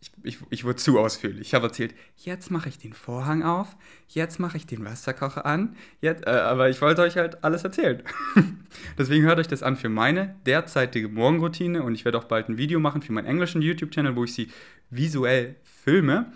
ich, 0.01 0.12
ich, 0.24 0.38
ich 0.50 0.63
wurde 0.63 0.78
zu 0.78 0.98
ausführlich. 0.98 1.42
Ich 1.42 1.54
habe 1.54 1.68
erzählt, 1.68 1.94
jetzt 2.16 2.51
mache 2.51 2.69
ich 2.69 2.78
den 2.78 2.94
Vorhang 2.94 3.44
auf, 3.44 3.75
jetzt 4.07 4.40
mache 4.40 4.56
ich 4.56 4.66
den 4.66 4.86
Wasserkocher 4.86 5.46
an, 5.46 5.75
jetzt, 6.00 6.25
äh, 6.25 6.30
aber 6.30 6.69
ich 6.69 6.81
wollte 6.81 7.01
euch 7.01 7.18
halt 7.18 7.44
alles 7.44 7.63
erzählen. 7.63 8.01
Deswegen 8.98 9.25
hört 9.25 9.40
euch 9.40 9.48
das 9.48 9.62
an 9.62 9.75
für 9.75 9.90
meine 9.90 10.36
derzeitige 10.46 11.10
Morgenroutine 11.10 11.84
und 11.84 11.96
ich 11.96 12.06
werde 12.06 12.18
auch 12.18 12.25
bald 12.25 12.48
ein 12.48 12.57
Video 12.57 12.80
machen 12.80 13.01
für 13.01 13.12
meinen 13.12 13.25
englischen 13.25 13.62
YouTube-Channel, 13.62 14.16
wo 14.16 14.24
ich 14.24 14.34
sie 14.34 14.50
visuell 14.90 15.57
filme. 15.63 16.31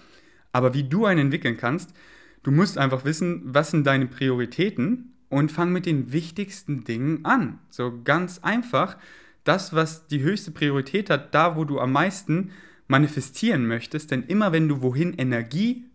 Aber 0.52 0.74
wie 0.74 0.84
du 0.84 1.06
einen 1.06 1.22
entwickeln 1.22 1.58
kannst, 1.58 1.94
du 2.44 2.52
musst 2.52 2.78
einfach 2.78 3.06
wissen, 3.06 3.42
was 3.46 3.72
sind 3.72 3.88
deine 3.88 4.08
Prioritäten 4.08 5.14
und 5.30 5.52
fang 5.52 5.72
mit 5.72 5.86
den 5.86 6.12
wichtigsten 6.12 6.84
Dingen 6.84 7.24
an. 7.24 7.60
So 7.70 8.02
ganz 8.04 8.40
einfach, 8.40 8.98
das, 9.46 9.74
was 9.74 10.08
die 10.08 10.22
höchste 10.22 10.52
Priorität 10.52 11.10
hat, 11.10 11.34
da, 11.34 11.56
wo 11.56 11.66
du 11.66 11.80
am 11.80 11.92
meisten 11.92 12.52
manifestieren 12.94 13.66
möchtest, 13.66 14.12
denn 14.12 14.22
immer 14.22 14.52
wenn 14.52 14.68
du 14.68 14.84
wohin 14.84 15.14
Energie 15.14 15.86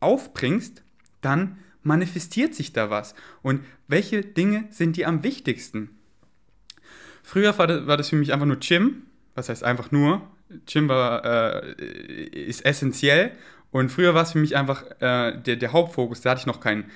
aufbringst, 0.00 0.82
dann 1.20 1.58
manifestiert 1.82 2.54
sich 2.54 2.72
da 2.72 2.88
was. 2.88 3.14
Und 3.42 3.60
welche 3.86 4.22
Dinge 4.22 4.64
sind 4.70 4.96
dir 4.96 5.08
am 5.08 5.24
wichtigsten? 5.24 5.90
Früher 7.22 7.58
war 7.58 7.66
das, 7.98 8.08
für 8.08 8.16
mich 8.16 8.32
einfach 8.32 8.46
nur 8.46 8.56
Gym. 8.56 9.02
Was 9.34 9.50
heißt 9.50 9.62
einfach 9.62 9.90
nur? 9.90 10.26
Gym 10.64 10.88
war, 10.88 11.22
äh, 11.22 11.74
ist 12.30 12.64
essentiell. 12.64 13.32
Und 13.70 13.90
früher 13.90 14.14
war 14.14 14.22
es 14.22 14.32
für 14.32 14.38
mich 14.38 14.56
einfach 14.56 14.84
äh, 15.00 15.38
der, 15.38 15.56
der 15.56 15.72
Hauptfokus. 15.72 16.22
Da 16.22 16.30
hatte 16.30 16.40
ich 16.40 16.46
noch 16.46 16.60
keinen 16.60 16.86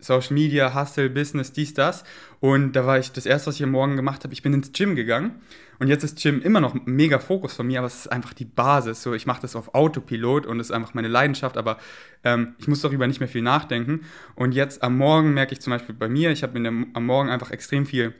Social 0.00 0.34
Media, 0.34 0.74
Hustle, 0.74 1.08
Business, 1.08 1.52
dies, 1.52 1.72
das. 1.72 2.02
Und 2.40 2.72
da 2.72 2.84
war 2.84 2.98
ich, 2.98 3.12
das 3.12 3.26
erste, 3.26 3.46
was 3.46 3.54
ich 3.54 3.62
am 3.62 3.70
Morgen 3.70 3.94
gemacht 3.94 4.24
habe, 4.24 4.34
ich 4.34 4.42
bin 4.42 4.54
ins 4.54 4.72
Gym 4.72 4.96
gegangen. 4.96 5.40
Und 5.78 5.88
jetzt 5.88 6.04
ist 6.04 6.22
Gym 6.22 6.40
immer 6.40 6.60
noch 6.60 6.74
mega 6.86 7.18
Fokus 7.18 7.54
von 7.54 7.66
mir, 7.66 7.78
aber 7.78 7.86
es 7.86 8.00
ist 8.00 8.12
einfach 8.12 8.32
die 8.32 8.44
Basis. 8.44 9.02
So, 9.02 9.14
ich 9.14 9.26
mache 9.26 9.42
das 9.42 9.56
auf 9.56 9.74
Autopilot 9.74 10.46
und 10.46 10.60
es 10.60 10.68
ist 10.68 10.72
einfach 10.72 10.94
meine 10.94 11.08
Leidenschaft, 11.08 11.56
aber 11.56 11.78
ähm, 12.24 12.54
ich 12.58 12.68
muss 12.68 12.80
darüber 12.80 13.06
nicht 13.06 13.20
mehr 13.20 13.28
viel 13.28 13.42
nachdenken. 13.42 14.00
Und 14.34 14.52
jetzt 14.52 14.82
am 14.82 14.96
Morgen 14.96 15.34
merke 15.34 15.52
ich 15.52 15.60
zum 15.60 15.72
Beispiel 15.72 15.94
bei 15.94 16.08
mir, 16.08 16.30
ich 16.30 16.42
habe 16.42 16.58
am 16.66 17.06
Morgen 17.06 17.28
einfach 17.28 17.50
extrem 17.50 17.86
viel 17.86 18.14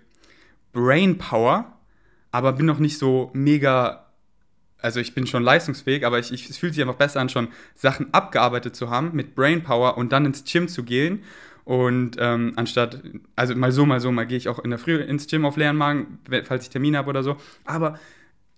Brain 0.72 1.18
Power, 1.18 1.78
aber 2.30 2.52
bin 2.52 2.66
noch 2.66 2.78
nicht 2.78 2.98
so 2.98 3.30
mega 3.32 4.06
also 4.82 5.00
ich 5.00 5.14
bin 5.14 5.26
schon 5.26 5.42
leistungsfähig, 5.42 6.04
aber 6.04 6.18
ich, 6.18 6.32
ich, 6.32 6.48
es 6.48 6.58
fühlt 6.58 6.74
sich 6.74 6.82
einfach 6.82 6.96
besser 6.96 7.20
an, 7.20 7.28
schon 7.28 7.48
Sachen 7.74 8.12
abgearbeitet 8.12 8.76
zu 8.76 8.90
haben 8.90 9.10
mit 9.14 9.34
Brain 9.34 9.62
Power 9.62 9.96
und 9.96 10.12
dann 10.12 10.26
ins 10.26 10.44
Gym 10.44 10.68
zu 10.68 10.84
gehen 10.84 11.24
und 11.66 12.16
ähm, 12.20 12.52
anstatt, 12.54 13.02
also 13.34 13.56
mal 13.56 13.72
so, 13.72 13.84
mal 13.84 13.98
so, 13.98 14.12
mal 14.12 14.24
gehe 14.24 14.38
ich 14.38 14.48
auch 14.48 14.60
in 14.60 14.70
der 14.70 14.78
Früh 14.78 14.98
ins 14.98 15.26
Gym 15.26 15.44
auf 15.44 15.56
leeren 15.56 15.76
Magen, 15.76 16.20
falls 16.44 16.62
ich 16.62 16.70
Termine 16.70 16.96
habe 16.96 17.10
oder 17.10 17.24
so. 17.24 17.38
Aber 17.64 17.98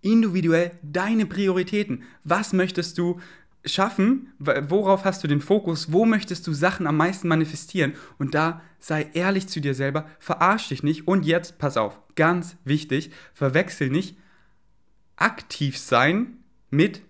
individuell 0.02 0.72
deine 0.82 1.24
Prioritäten. 1.24 2.02
Was 2.24 2.52
möchtest 2.52 2.98
du 2.98 3.18
schaffen? 3.64 4.34
Worauf 4.38 5.06
hast 5.06 5.24
du 5.24 5.26
den 5.26 5.40
Fokus? 5.40 5.90
Wo 5.90 6.04
möchtest 6.04 6.46
du 6.46 6.52
Sachen 6.52 6.86
am 6.86 6.98
meisten 6.98 7.28
manifestieren? 7.28 7.94
Und 8.18 8.34
da 8.34 8.60
sei 8.78 9.08
ehrlich 9.14 9.48
zu 9.48 9.62
dir 9.62 9.72
selber, 9.72 10.06
verarsch 10.18 10.68
dich 10.68 10.82
nicht. 10.82 11.08
Und 11.08 11.24
jetzt, 11.24 11.56
pass 11.56 11.78
auf, 11.78 11.98
ganz 12.14 12.58
wichtig, 12.64 13.10
verwechsel 13.32 13.88
nicht 13.88 14.18
aktiv 15.16 15.78
sein 15.78 16.36
mit 16.68 17.00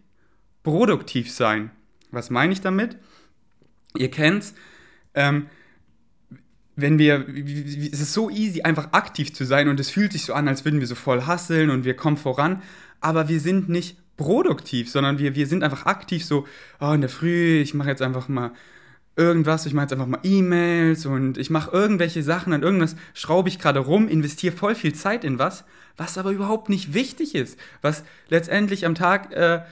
produktiv 0.63 1.33
sein. 1.33 1.73
Was 2.13 2.31
meine 2.31 2.53
ich 2.53 2.61
damit? 2.61 2.99
Ihr 3.97 4.13
kennt's. 4.13 4.55
Ähm, 5.15 5.49
wenn 6.79 6.99
wir, 6.99 7.27
es 7.29 8.01
ist 8.01 8.13
so 8.13 8.31
easy, 8.31 8.63
einfach 8.63 8.93
aktiv 8.93 9.35
zu 9.35 9.45
sein 9.45 9.69
und 9.69 9.81
es 9.81 9.91
fühlt 9.91 10.13
sich 10.13 10.25
so 10.25 10.33
an, 10.33 10.47
als 10.47 10.65
würden 10.65 10.79
wir 10.79 10.87
so 10.87 10.95
voll 10.95 11.23
hasseln 11.23 11.71
und 11.71 11.85
wir 11.85 11.95
kommen 11.95 12.17
voran, 12.17 12.63
aber 13.01 13.29
wir 13.29 13.41
sind 13.41 13.69
nicht 13.69 13.97
produktiv, 14.17 14.89
sondern 14.89 15.19
wir, 15.19 15.35
wir 15.35 15.49
sind 15.49 15.65
einfach 15.65 15.87
aktiv 15.87 16.25
so, 16.25 16.47
oh, 16.81 16.93
in 16.93 17.01
der 17.01 17.11
Früh, 17.11 17.59
ich 17.61 17.75
mache 17.75 17.89
jetzt 17.89 18.01
einfach 18.03 18.29
mal 18.29 18.53
irgendwas, 19.17 19.67
ich 19.67 19.75
mache 19.75 19.85
jetzt 19.85 19.93
einfach 19.93 20.07
mal 20.07 20.21
E-Mails 20.23 21.05
und 21.05 21.37
ich 21.37 21.51
mache 21.51 21.73
irgendwelche 21.73 22.23
Sachen, 22.23 22.53
an 22.53 22.63
irgendwas 22.63 22.95
schraube 23.13 23.49
ich 23.49 23.59
gerade 23.59 23.81
rum, 23.81 24.07
investiere 24.07 24.55
voll 24.55 24.77
viel 24.77 24.95
Zeit 24.95 25.25
in 25.25 25.41
was, 25.41 25.65
was 25.97 26.17
aber 26.17 26.31
überhaupt 26.31 26.69
nicht 26.69 26.95
wichtig 26.95 27.35
ist, 27.35 27.59
was 27.83 28.05
letztendlich 28.29 28.87
am 28.87 28.95
Tag 28.95 29.33
äh, 29.33 29.63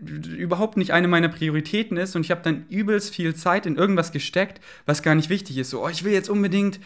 überhaupt 0.00 0.76
nicht 0.76 0.92
eine 0.92 1.08
meiner 1.08 1.28
Prioritäten 1.28 1.96
ist 1.96 2.16
und 2.16 2.22
ich 2.22 2.30
habe 2.30 2.42
dann 2.42 2.66
übelst 2.68 3.14
viel 3.14 3.34
Zeit 3.34 3.66
in 3.66 3.76
irgendwas 3.76 4.12
gesteckt, 4.12 4.60
was 4.84 5.02
gar 5.02 5.14
nicht 5.14 5.30
wichtig 5.30 5.58
ist. 5.58 5.70
So, 5.70 5.84
oh, 5.84 5.88
ich 5.88 6.04
will 6.04 6.12
jetzt 6.12 6.28
unbedingt 6.28 6.80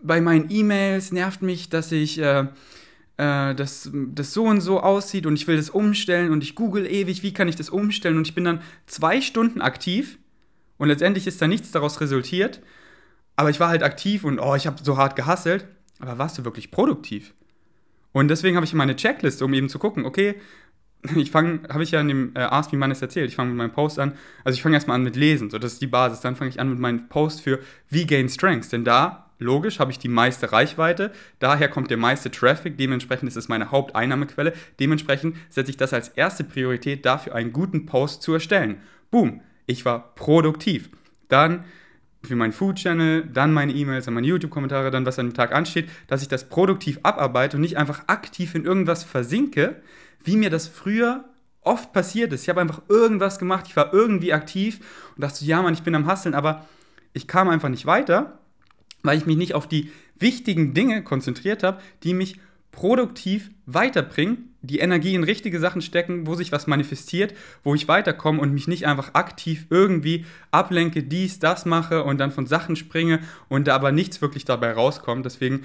bei 0.00 0.20
meinen 0.20 0.50
E-Mails, 0.50 1.12
nervt 1.12 1.42
mich, 1.42 1.68
dass 1.68 1.92
ich, 1.92 2.18
äh, 2.18 2.46
äh, 3.16 3.54
dass 3.54 3.90
das 3.92 4.32
so 4.32 4.44
und 4.44 4.60
so 4.60 4.80
aussieht 4.80 5.26
und 5.26 5.36
ich 5.36 5.46
will 5.46 5.56
das 5.56 5.70
umstellen 5.70 6.32
und 6.32 6.42
ich 6.42 6.54
google 6.54 6.86
ewig, 6.86 7.22
wie 7.22 7.32
kann 7.32 7.48
ich 7.48 7.56
das 7.56 7.70
umstellen 7.70 8.16
und 8.16 8.26
ich 8.26 8.34
bin 8.34 8.44
dann 8.44 8.60
zwei 8.86 9.20
Stunden 9.20 9.60
aktiv 9.60 10.18
und 10.78 10.88
letztendlich 10.88 11.26
ist 11.26 11.40
da 11.40 11.48
nichts 11.48 11.70
daraus 11.70 12.00
resultiert, 12.00 12.60
aber 13.36 13.50
ich 13.50 13.60
war 13.60 13.68
halt 13.68 13.82
aktiv 13.82 14.24
und 14.24 14.38
oh, 14.40 14.54
ich 14.54 14.66
habe 14.66 14.82
so 14.82 14.96
hart 14.96 15.16
gehasselt, 15.16 15.66
aber 16.00 16.18
warst 16.18 16.38
du 16.38 16.44
wirklich 16.44 16.70
produktiv? 16.70 17.34
Und 18.12 18.28
deswegen 18.28 18.56
habe 18.56 18.66
ich 18.66 18.74
meine 18.74 18.96
Checkliste, 18.96 19.44
um 19.44 19.54
eben 19.54 19.68
zu 19.68 19.78
gucken, 19.78 20.04
okay, 20.04 20.36
ich 21.16 21.30
fange, 21.30 21.60
habe 21.68 21.82
ich 21.82 21.92
ja 21.92 22.00
in 22.00 22.08
dem 22.08 22.32
äh, 22.34 22.40
Ask 22.40 22.72
Me 22.72 22.78
Mannes 22.78 23.02
erzählt, 23.02 23.28
ich 23.28 23.36
fange 23.36 23.50
mit 23.50 23.58
meinem 23.58 23.72
Post 23.72 23.98
an, 23.98 24.12
also 24.44 24.54
ich 24.54 24.62
fange 24.62 24.74
erstmal 24.76 24.96
an 24.96 25.04
mit 25.04 25.16
Lesen, 25.16 25.50
so 25.50 25.58
das 25.58 25.74
ist 25.74 25.82
die 25.82 25.86
Basis, 25.86 26.20
dann 26.20 26.36
fange 26.36 26.50
ich 26.50 26.60
an 26.60 26.70
mit 26.70 26.78
meinem 26.78 27.08
Post 27.08 27.40
für 27.40 27.60
Wie 27.88 28.06
Gain 28.06 28.28
Strengths, 28.28 28.68
denn 28.68 28.84
da, 28.84 29.30
logisch, 29.38 29.78
habe 29.78 29.92
ich 29.92 29.98
die 29.98 30.08
meiste 30.08 30.50
Reichweite, 30.50 31.12
daher 31.38 31.68
kommt 31.68 31.90
der 31.90 31.96
meiste 31.96 32.30
Traffic, 32.30 32.76
dementsprechend 32.76 33.28
ist 33.28 33.36
es 33.36 33.48
meine 33.48 33.70
Haupteinnahmequelle, 33.70 34.52
dementsprechend 34.80 35.36
setze 35.50 35.70
ich 35.70 35.76
das 35.76 35.92
als 35.92 36.08
erste 36.08 36.42
Priorität 36.44 37.06
dafür, 37.06 37.34
einen 37.34 37.52
guten 37.52 37.86
Post 37.86 38.22
zu 38.22 38.32
erstellen. 38.34 38.78
Boom, 39.10 39.40
ich 39.66 39.84
war 39.84 40.14
produktiv. 40.14 40.90
Dann 41.28 41.64
für 42.24 42.34
meinen 42.34 42.52
Food-Channel, 42.52 43.28
dann 43.32 43.52
meine 43.52 43.72
E-Mails, 43.72 44.06
dann 44.06 44.14
meine 44.14 44.26
YouTube-Kommentare, 44.26 44.90
dann 44.90 45.06
was 45.06 45.18
an 45.18 45.28
dem 45.28 45.34
Tag 45.34 45.54
ansteht, 45.54 45.88
dass 46.08 46.22
ich 46.22 46.28
das 46.28 46.48
produktiv 46.48 46.98
abarbeite 47.04 47.56
und 47.56 47.60
nicht 47.60 47.76
einfach 47.76 48.02
aktiv 48.08 48.54
in 48.54 48.64
irgendwas 48.64 49.04
versinke, 49.04 49.76
wie 50.22 50.36
mir 50.36 50.50
das 50.50 50.68
früher 50.68 51.24
oft 51.62 51.92
passiert 51.92 52.32
ist. 52.32 52.42
Ich 52.42 52.48
habe 52.48 52.60
einfach 52.60 52.82
irgendwas 52.88 53.38
gemacht, 53.38 53.66
ich 53.68 53.76
war 53.76 53.92
irgendwie 53.92 54.32
aktiv 54.32 54.80
und 55.16 55.22
dachte, 55.22 55.44
ja 55.44 55.62
Mann, 55.62 55.74
ich 55.74 55.82
bin 55.82 55.94
am 55.94 56.06
Hasseln, 56.06 56.34
aber 56.34 56.66
ich 57.12 57.26
kam 57.26 57.48
einfach 57.48 57.68
nicht 57.68 57.86
weiter, 57.86 58.38
weil 59.02 59.18
ich 59.18 59.26
mich 59.26 59.36
nicht 59.36 59.54
auf 59.54 59.68
die 59.68 59.92
wichtigen 60.18 60.74
Dinge 60.74 61.02
konzentriert 61.02 61.62
habe, 61.62 61.80
die 62.02 62.14
mich 62.14 62.38
produktiv 62.72 63.50
weiterbringen, 63.66 64.54
die 64.62 64.78
Energie 64.78 65.14
in 65.14 65.24
richtige 65.24 65.60
Sachen 65.60 65.82
stecken, 65.82 66.26
wo 66.26 66.34
sich 66.34 66.52
was 66.52 66.66
manifestiert, 66.66 67.34
wo 67.62 67.74
ich 67.74 67.88
weiterkomme 67.88 68.40
und 68.40 68.52
mich 68.52 68.68
nicht 68.68 68.86
einfach 68.86 69.14
aktiv 69.14 69.66
irgendwie 69.70 70.26
ablenke, 70.50 71.02
dies, 71.02 71.38
das 71.38 71.64
mache 71.64 72.04
und 72.04 72.18
dann 72.18 72.30
von 72.30 72.46
Sachen 72.46 72.76
springe 72.76 73.20
und 73.48 73.66
da 73.68 73.74
aber 73.74 73.92
nichts 73.92 74.20
wirklich 74.20 74.44
dabei 74.44 74.72
rauskommt. 74.72 75.24
Deswegen 75.24 75.62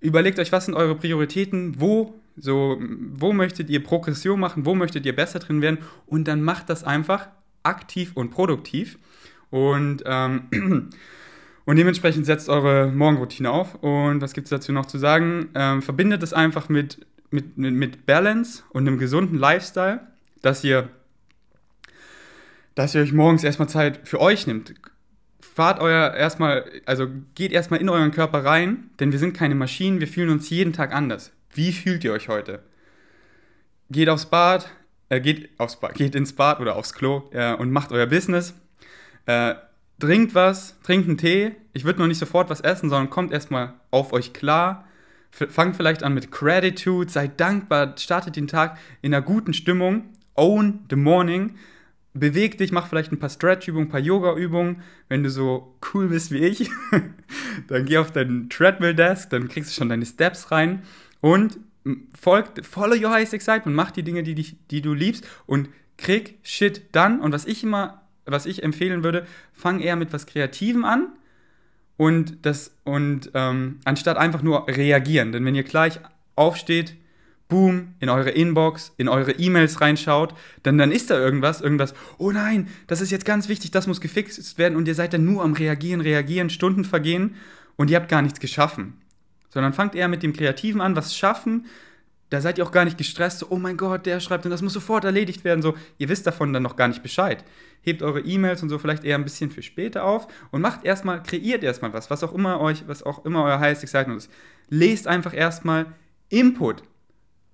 überlegt 0.00 0.38
euch, 0.38 0.52
was 0.52 0.66
sind 0.66 0.74
eure 0.74 0.94
Prioritäten, 0.94 1.80
wo 1.80 2.21
so, 2.36 2.78
wo 2.80 3.32
möchtet 3.32 3.70
ihr 3.70 3.82
Progression 3.82 4.40
machen, 4.40 4.66
wo 4.66 4.74
möchtet 4.74 5.06
ihr 5.06 5.14
besser 5.14 5.38
drin 5.38 5.62
werden 5.62 5.78
und 6.06 6.28
dann 6.28 6.42
macht 6.42 6.70
das 6.70 6.84
einfach 6.84 7.28
aktiv 7.62 8.12
und 8.14 8.30
produktiv 8.30 8.98
und 9.50 10.02
ähm, 10.06 10.90
Und 11.64 11.76
dementsprechend 11.76 12.26
setzt 12.26 12.48
eure 12.48 12.90
Morgenroutine 12.90 13.50
auf. 13.50 13.76
Und 13.76 14.20
was 14.20 14.32
gibt 14.32 14.46
es 14.46 14.50
dazu 14.50 14.72
noch 14.72 14.86
zu 14.86 14.98
sagen? 14.98 15.50
Ähm, 15.54 15.82
verbindet 15.82 16.22
es 16.22 16.32
einfach 16.32 16.68
mit, 16.68 17.06
mit, 17.30 17.56
mit 17.56 18.06
Balance 18.06 18.64
und 18.70 18.86
einem 18.86 18.98
gesunden 18.98 19.38
Lifestyle, 19.38 20.00
dass 20.42 20.64
ihr, 20.64 20.88
dass 22.74 22.94
ihr 22.94 23.02
euch 23.02 23.12
morgens 23.12 23.44
erstmal 23.44 23.68
Zeit 23.68 24.00
für 24.04 24.20
euch 24.20 24.46
nimmt. 24.46 24.74
Fahrt 25.40 25.80
euer 25.80 26.14
erstmal, 26.14 26.64
also 26.86 27.06
geht 27.34 27.52
erstmal 27.52 27.80
in 27.80 27.88
euren 27.88 28.10
Körper 28.10 28.44
rein, 28.44 28.90
denn 28.98 29.12
wir 29.12 29.18
sind 29.18 29.36
keine 29.36 29.54
Maschinen, 29.54 30.00
wir 30.00 30.08
fühlen 30.08 30.30
uns 30.30 30.50
jeden 30.50 30.72
Tag 30.72 30.92
anders. 30.92 31.30
Wie 31.54 31.72
fühlt 31.72 32.02
ihr 32.04 32.12
euch 32.12 32.28
heute? 32.28 32.60
Geht 33.90 34.08
aufs 34.08 34.26
Bad, 34.26 34.70
äh, 35.10 35.20
geht 35.20 35.50
aufs 35.58 35.78
Bad, 35.78 35.94
geht 35.94 36.14
ins 36.14 36.32
Bad 36.32 36.60
oder 36.60 36.76
aufs 36.76 36.94
Klo 36.94 37.28
äh, 37.32 37.54
und 37.54 37.70
macht 37.70 37.92
euer 37.92 38.06
Business. 38.06 38.54
Äh, 39.26 39.54
trinkt 39.98 40.34
was, 40.34 40.80
trinkt 40.82 41.08
einen 41.08 41.18
Tee. 41.18 41.54
Ich 41.74 41.84
würde 41.84 42.00
noch 42.00 42.06
nicht 42.06 42.18
sofort 42.18 42.48
was 42.48 42.62
essen, 42.62 42.88
sondern 42.88 43.10
kommt 43.10 43.32
erstmal 43.32 43.74
auf 43.90 44.12
euch 44.14 44.32
klar. 44.32 44.88
Fangt 45.30 45.76
vielleicht 45.76 46.02
an 46.02 46.14
mit 46.14 46.30
Gratitude, 46.30 47.10
seid 47.10 47.40
dankbar, 47.40 47.94
startet 47.98 48.36
den 48.36 48.48
Tag 48.48 48.78
in 49.00 49.14
einer 49.14 49.22
guten 49.22 49.54
Stimmung. 49.54 50.04
Own 50.34 50.86
the 50.90 50.96
morning. 50.96 51.56
Beweg 52.14 52.58
dich, 52.58 52.72
mach 52.72 52.88
vielleicht 52.88 53.12
ein 53.12 53.18
paar 53.18 53.30
Stretch-Übungen, 53.30 53.88
ein 53.88 53.90
paar 53.90 54.00
Yoga-Übungen. 54.00 54.82
Wenn 55.08 55.22
du 55.22 55.30
so 55.30 55.78
cool 55.92 56.08
bist 56.08 56.30
wie 56.30 56.44
ich, 56.44 56.70
dann 57.68 57.84
geh 57.86 57.98
auf 57.98 58.10
deinen 58.10 58.50
Treadmill-Desk, 58.50 59.30
dann 59.30 59.48
kriegst 59.48 59.70
du 59.70 59.74
schon 59.74 59.88
deine 59.88 60.04
Steps 60.04 60.50
rein 60.50 60.82
und 61.22 61.58
folgt, 62.14 62.66
follow 62.66 62.94
your 62.94 63.10
highest 63.10 63.32
excitement, 63.32 63.74
mach 63.74 63.90
die 63.90 64.02
Dinge, 64.02 64.22
die, 64.22 64.34
dich, 64.34 64.56
die 64.70 64.82
du 64.82 64.92
liebst 64.92 65.26
und 65.46 65.70
krieg 65.96 66.38
Shit 66.42 66.82
dann. 66.92 67.20
Und 67.20 67.32
was 67.32 67.46
ich 67.46 67.64
immer 67.64 68.02
was 68.24 68.46
ich 68.46 68.62
empfehlen 68.62 69.04
würde, 69.04 69.26
fang 69.52 69.80
eher 69.80 69.96
mit 69.96 70.12
was 70.12 70.26
Kreativem 70.26 70.84
an 70.84 71.08
und 71.96 72.44
das 72.46 72.76
und 72.84 73.30
ähm, 73.34 73.80
anstatt 73.84 74.16
einfach 74.16 74.42
nur 74.42 74.68
reagieren. 74.68 75.32
Denn 75.32 75.44
wenn 75.44 75.54
ihr 75.54 75.62
gleich 75.62 76.00
aufsteht, 76.36 76.96
boom, 77.48 77.94
in 78.00 78.08
eure 78.08 78.30
Inbox, 78.30 78.92
in 78.96 79.08
eure 79.08 79.32
E-Mails 79.32 79.80
reinschaut, 79.80 80.34
dann, 80.62 80.78
dann 80.78 80.90
ist 80.90 81.10
da 81.10 81.18
irgendwas, 81.18 81.60
irgendwas, 81.60 81.94
oh 82.18 82.30
nein, 82.30 82.68
das 82.86 83.00
ist 83.00 83.10
jetzt 83.10 83.26
ganz 83.26 83.48
wichtig, 83.48 83.70
das 83.70 83.86
muss 83.86 84.00
gefixt 84.00 84.56
werden 84.56 84.76
und 84.76 84.88
ihr 84.88 84.94
seid 84.94 85.12
dann 85.12 85.24
nur 85.24 85.42
am 85.42 85.52
Reagieren, 85.52 86.00
Reagieren, 86.00 86.48
Stunden 86.48 86.84
vergehen 86.84 87.36
und 87.76 87.90
ihr 87.90 87.96
habt 87.96 88.08
gar 88.08 88.22
nichts 88.22 88.40
geschaffen. 88.40 88.94
Sondern 89.52 89.72
fangt 89.72 89.94
eher 89.94 90.08
mit 90.08 90.22
dem 90.22 90.32
Kreativen 90.32 90.80
an, 90.80 90.96
was 90.96 91.16
schaffen, 91.16 91.66
da 92.32 92.40
seid 92.40 92.56
ihr 92.56 92.64
auch 92.64 92.72
gar 92.72 92.86
nicht 92.86 92.96
gestresst, 92.96 93.40
so, 93.40 93.48
oh 93.50 93.58
mein 93.58 93.76
Gott, 93.76 94.06
der 94.06 94.18
schreibt 94.18 94.46
und 94.46 94.50
das 94.50 94.62
muss 94.62 94.72
sofort 94.72 95.04
erledigt 95.04 95.44
werden. 95.44 95.60
So, 95.60 95.74
ihr 95.98 96.08
wisst 96.08 96.26
davon 96.26 96.54
dann 96.54 96.62
noch 96.62 96.76
gar 96.76 96.88
nicht 96.88 97.02
Bescheid. 97.02 97.44
Hebt 97.82 98.02
eure 98.02 98.20
E-Mails 98.20 98.62
und 98.62 98.70
so 98.70 98.78
vielleicht 98.78 99.04
eher 99.04 99.16
ein 99.16 99.24
bisschen 99.24 99.50
für 99.50 99.60
später 99.60 100.04
auf 100.04 100.28
und 100.50 100.62
macht 100.62 100.82
erstmal, 100.82 101.22
kreiert 101.22 101.62
erstmal 101.62 101.92
was, 101.92 102.08
was 102.08 102.24
auch 102.24 102.32
immer 102.32 102.58
euch, 102.58 102.88
was 102.88 103.02
auch 103.02 103.26
immer 103.26 103.44
euer 103.44 103.60
highest 103.60 103.82
excitement 103.82 104.16
ist. 104.16 104.30
Lest 104.70 105.06
einfach 105.06 105.34
erstmal 105.34 105.92
Input. 106.30 106.82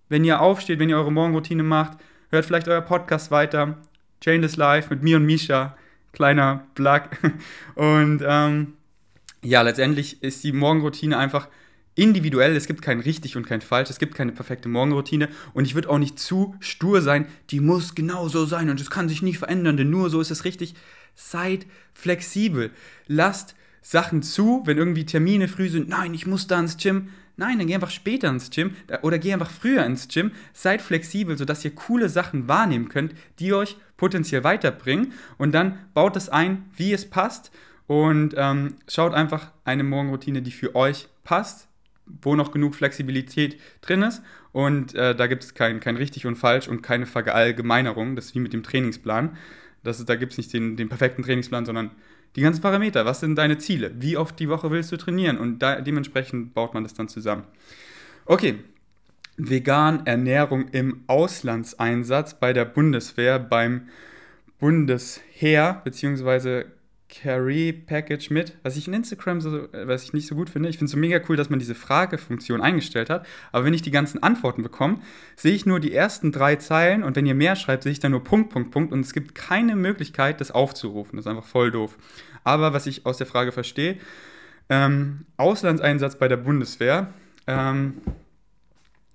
Wenn 0.09 0.23
ihr 0.23 0.41
aufsteht, 0.41 0.79
wenn 0.79 0.91
ihr 0.91 0.97
eure 0.97 1.11
Morgenroutine 1.11 1.65
macht, 1.65 1.99
hört 2.31 2.45
vielleicht 2.45 2.69
euer 2.69 2.81
Podcast 2.81 3.33
weiter. 3.33 3.79
Chainless 4.21 4.55
Life 4.55 4.91
mit 4.91 5.03
mir 5.03 5.17
und 5.17 5.27
Misha. 5.27 5.77
Kleiner 6.13 6.69
Plug. 6.77 7.03
Und 7.75 8.23
ähm, 8.25 8.75
ja, 9.43 9.63
letztendlich 9.63 10.23
ist 10.23 10.45
die 10.45 10.53
Morgenroutine 10.53 11.19
einfach 11.19 11.49
individuell, 11.99 12.55
es 12.55 12.67
gibt 12.67 12.81
kein 12.81 13.01
richtig 13.01 13.37
und 13.37 13.47
kein 13.47 13.61
falsch, 13.61 13.91
es 13.91 13.99
gibt 13.99 14.15
keine 14.15 14.33
perfekte 14.33 14.69
Morgenroutine 14.69 15.29
und 15.53 15.67
ich 15.67 15.75
würde 15.75 15.91
auch 15.91 15.99
nicht 15.99 16.19
zu 16.19 16.55
stur 16.61 17.03
sein, 17.03 17.27
die 17.51 17.61
muss 17.61 17.95
genau 17.95 18.29
so 18.29 18.47
sein 18.47 18.71
und 18.71 18.81
es 18.81 18.91
kann 18.91 19.09
sich 19.09 19.21
nie 19.21 19.35
verändern, 19.35 19.77
denn 19.77 19.91
nur 19.91 20.09
so 20.09 20.21
ist 20.21 20.31
es 20.31 20.45
richtig. 20.45 20.75
Seid 21.17 21.67
flexibel. 21.93 22.71
Lasst 23.09 23.57
Sachen 23.83 24.23
zu, 24.23 24.63
wenn 24.65 24.79
irgendwie 24.79 25.07
Termine 25.07 25.49
früh 25.49 25.69
sind, 25.69 25.89
nein, 25.89 26.15
ich 26.15 26.27
muss 26.27 26.47
da 26.47 26.61
ins 26.61 26.77
Gym. 26.77 27.09
Nein, 27.37 27.59
dann 27.59 27.67
geh 27.69 27.75
einfach 27.75 27.91
später 27.91 28.29
ins 28.29 28.51
Gym 28.51 28.75
oder 29.03 29.19
geh 29.19 29.33
einfach 29.33 29.51
früher 29.51 29.85
ins 29.85 30.09
Gym. 30.09 30.33
Seid 30.53 30.83
flexibel, 30.83 31.39
sodass 31.39 31.65
ihr 31.65 31.75
coole 31.75 32.09
Sachen 32.09 32.49
wahrnehmen 32.49 32.89
könnt, 32.89 33.15
die 33.39 33.53
euch 33.53 33.77
potenziell 33.97 34.45
weiterbringen. 34.45 35.13
Und 35.37 35.53
dann 35.53 35.79
baut 35.95 36.17
es 36.17 36.29
ein, 36.29 36.65
wie 36.77 36.93
es 36.93 37.09
passt. 37.09 37.53
Und 37.87 38.35
ähm, 38.37 38.75
schaut 38.89 39.15
einfach 39.15 39.53
eine 39.65 39.85
Morgenroutine, 39.85 40.43
die 40.43 40.51
für 40.51 40.75
euch 40.75 41.09
passt, 41.23 41.68
wo 42.23 42.35
noch 42.35 42.53
genug 42.53 42.75
Flexibilität 42.75 43.59
drin 43.81 44.03
ist. 44.03 44.23
Und 44.53 44.95
äh, 44.95 45.15
da 45.15 45.27
gibt 45.27 45.45
es 45.45 45.55
kein, 45.55 45.81
kein 45.81 45.97
richtig 45.97 46.27
und 46.27 46.37
falsch 46.37 46.69
und 46.69 46.83
keine 46.83 47.07
Verallgemeinerung. 47.07 48.17
Das 48.17 48.27
ist 48.27 48.35
wie 48.35 48.41
mit 48.41 48.53
dem 48.53 48.63
Trainingsplan. 48.63 49.37
Das 49.85 50.01
ist, 50.01 50.09
da 50.09 50.17
gibt 50.17 50.33
es 50.33 50.39
nicht 50.39 50.53
den, 50.53 50.77
den 50.77 50.89
perfekten 50.89 51.23
Trainingsplan, 51.23 51.67
sondern 51.67 51.91
die 52.37 52.43
ganzen 52.43 52.61
Parameter. 52.61 53.05
Was 53.05 53.21
sind 53.21 53.37
deine 53.37 53.59
Ziele? 53.59 53.93
Wie 53.99 54.17
oft 54.17 54.39
die 54.39 54.49
Woche 54.49 54.71
willst 54.71 54.93
du 54.93 54.97
trainieren? 54.97 55.39
Und 55.39 55.61
da, 55.61 55.81
dementsprechend 55.81 56.55
baut 56.55 56.75
man 56.75 56.83
das 56.83 56.95
dann 56.95 57.09
zusammen. 57.09 57.45
Okay, 58.27 58.57
vegan 59.37 60.05
Ernährung 60.07 60.69
im 60.69 61.05
Auslandseinsatz 61.07 62.39
bei 62.39 62.53
der 62.53 62.65
Bundeswehr, 62.65 63.39
beim 63.39 63.89
Bundesheer, 64.59 65.81
beziehungsweise 65.85 66.67
Carry 67.09 67.73
Package 67.73 68.31
mit, 68.31 68.57
was 68.63 68.77
ich 68.77 68.87
in 68.87 68.93
Instagram 68.93 69.41
so, 69.41 69.69
was 69.73 70.05
ich 70.05 70.13
nicht 70.13 70.27
so 70.27 70.35
gut 70.35 70.51
finde. 70.51 70.69
Ich 70.69 70.77
finde 70.77 70.87
es 70.87 70.93
so 70.93 70.99
mega 70.99 71.21
cool, 71.29 71.37
dass 71.37 71.49
man 71.49 71.59
diese 71.59 71.75
Fragefunktion 71.75 72.61
eingestellt 72.61 73.09
hat. 73.09 73.27
Aber 73.51 73.65
wenn 73.65 73.73
ich 73.73 73.81
die 73.81 73.91
ganzen 73.91 74.23
Antworten 74.23 74.63
bekomme, 74.63 75.01
sehe 75.35 75.55
ich 75.55 75.65
nur 75.65 75.81
die 75.81 75.95
ersten 75.95 76.33
drei 76.33 76.57
Zeilen 76.57 77.03
und 77.03 77.17
wenn 77.17 77.25
ihr 77.25 77.35
mehr 77.35 77.57
schreibt, 77.57 77.85
sehe 77.85 77.93
ich 77.93 78.01
dann 78.01 78.13
nur 78.13 78.25
Punkt, 78.25 78.51
Punkt, 78.51 78.71
Punkt 78.71 78.93
und 78.93 79.01
es 79.01 79.15
gibt 79.15 79.35
keine 79.35 79.75
Möglichkeit, 79.75 80.41
das 80.41 80.51
aufzurufen. 80.51 81.17
Das 81.17 81.25
ist 81.25 81.31
einfach 81.31 81.49
voll 81.49 81.71
doof. 81.71 81.97
Aber 82.45 82.75
was 82.75 82.87
ich 82.87 83.07
aus 83.07 83.17
der 83.17 83.27
Frage 83.27 83.53
verstehe, 83.53 83.97
ähm, 84.69 85.25
Auslandseinsatz 85.39 86.17
bei 86.17 86.29
der 86.29 86.37
Bundeswehr. 86.37 87.09
Ähm, 87.47 88.03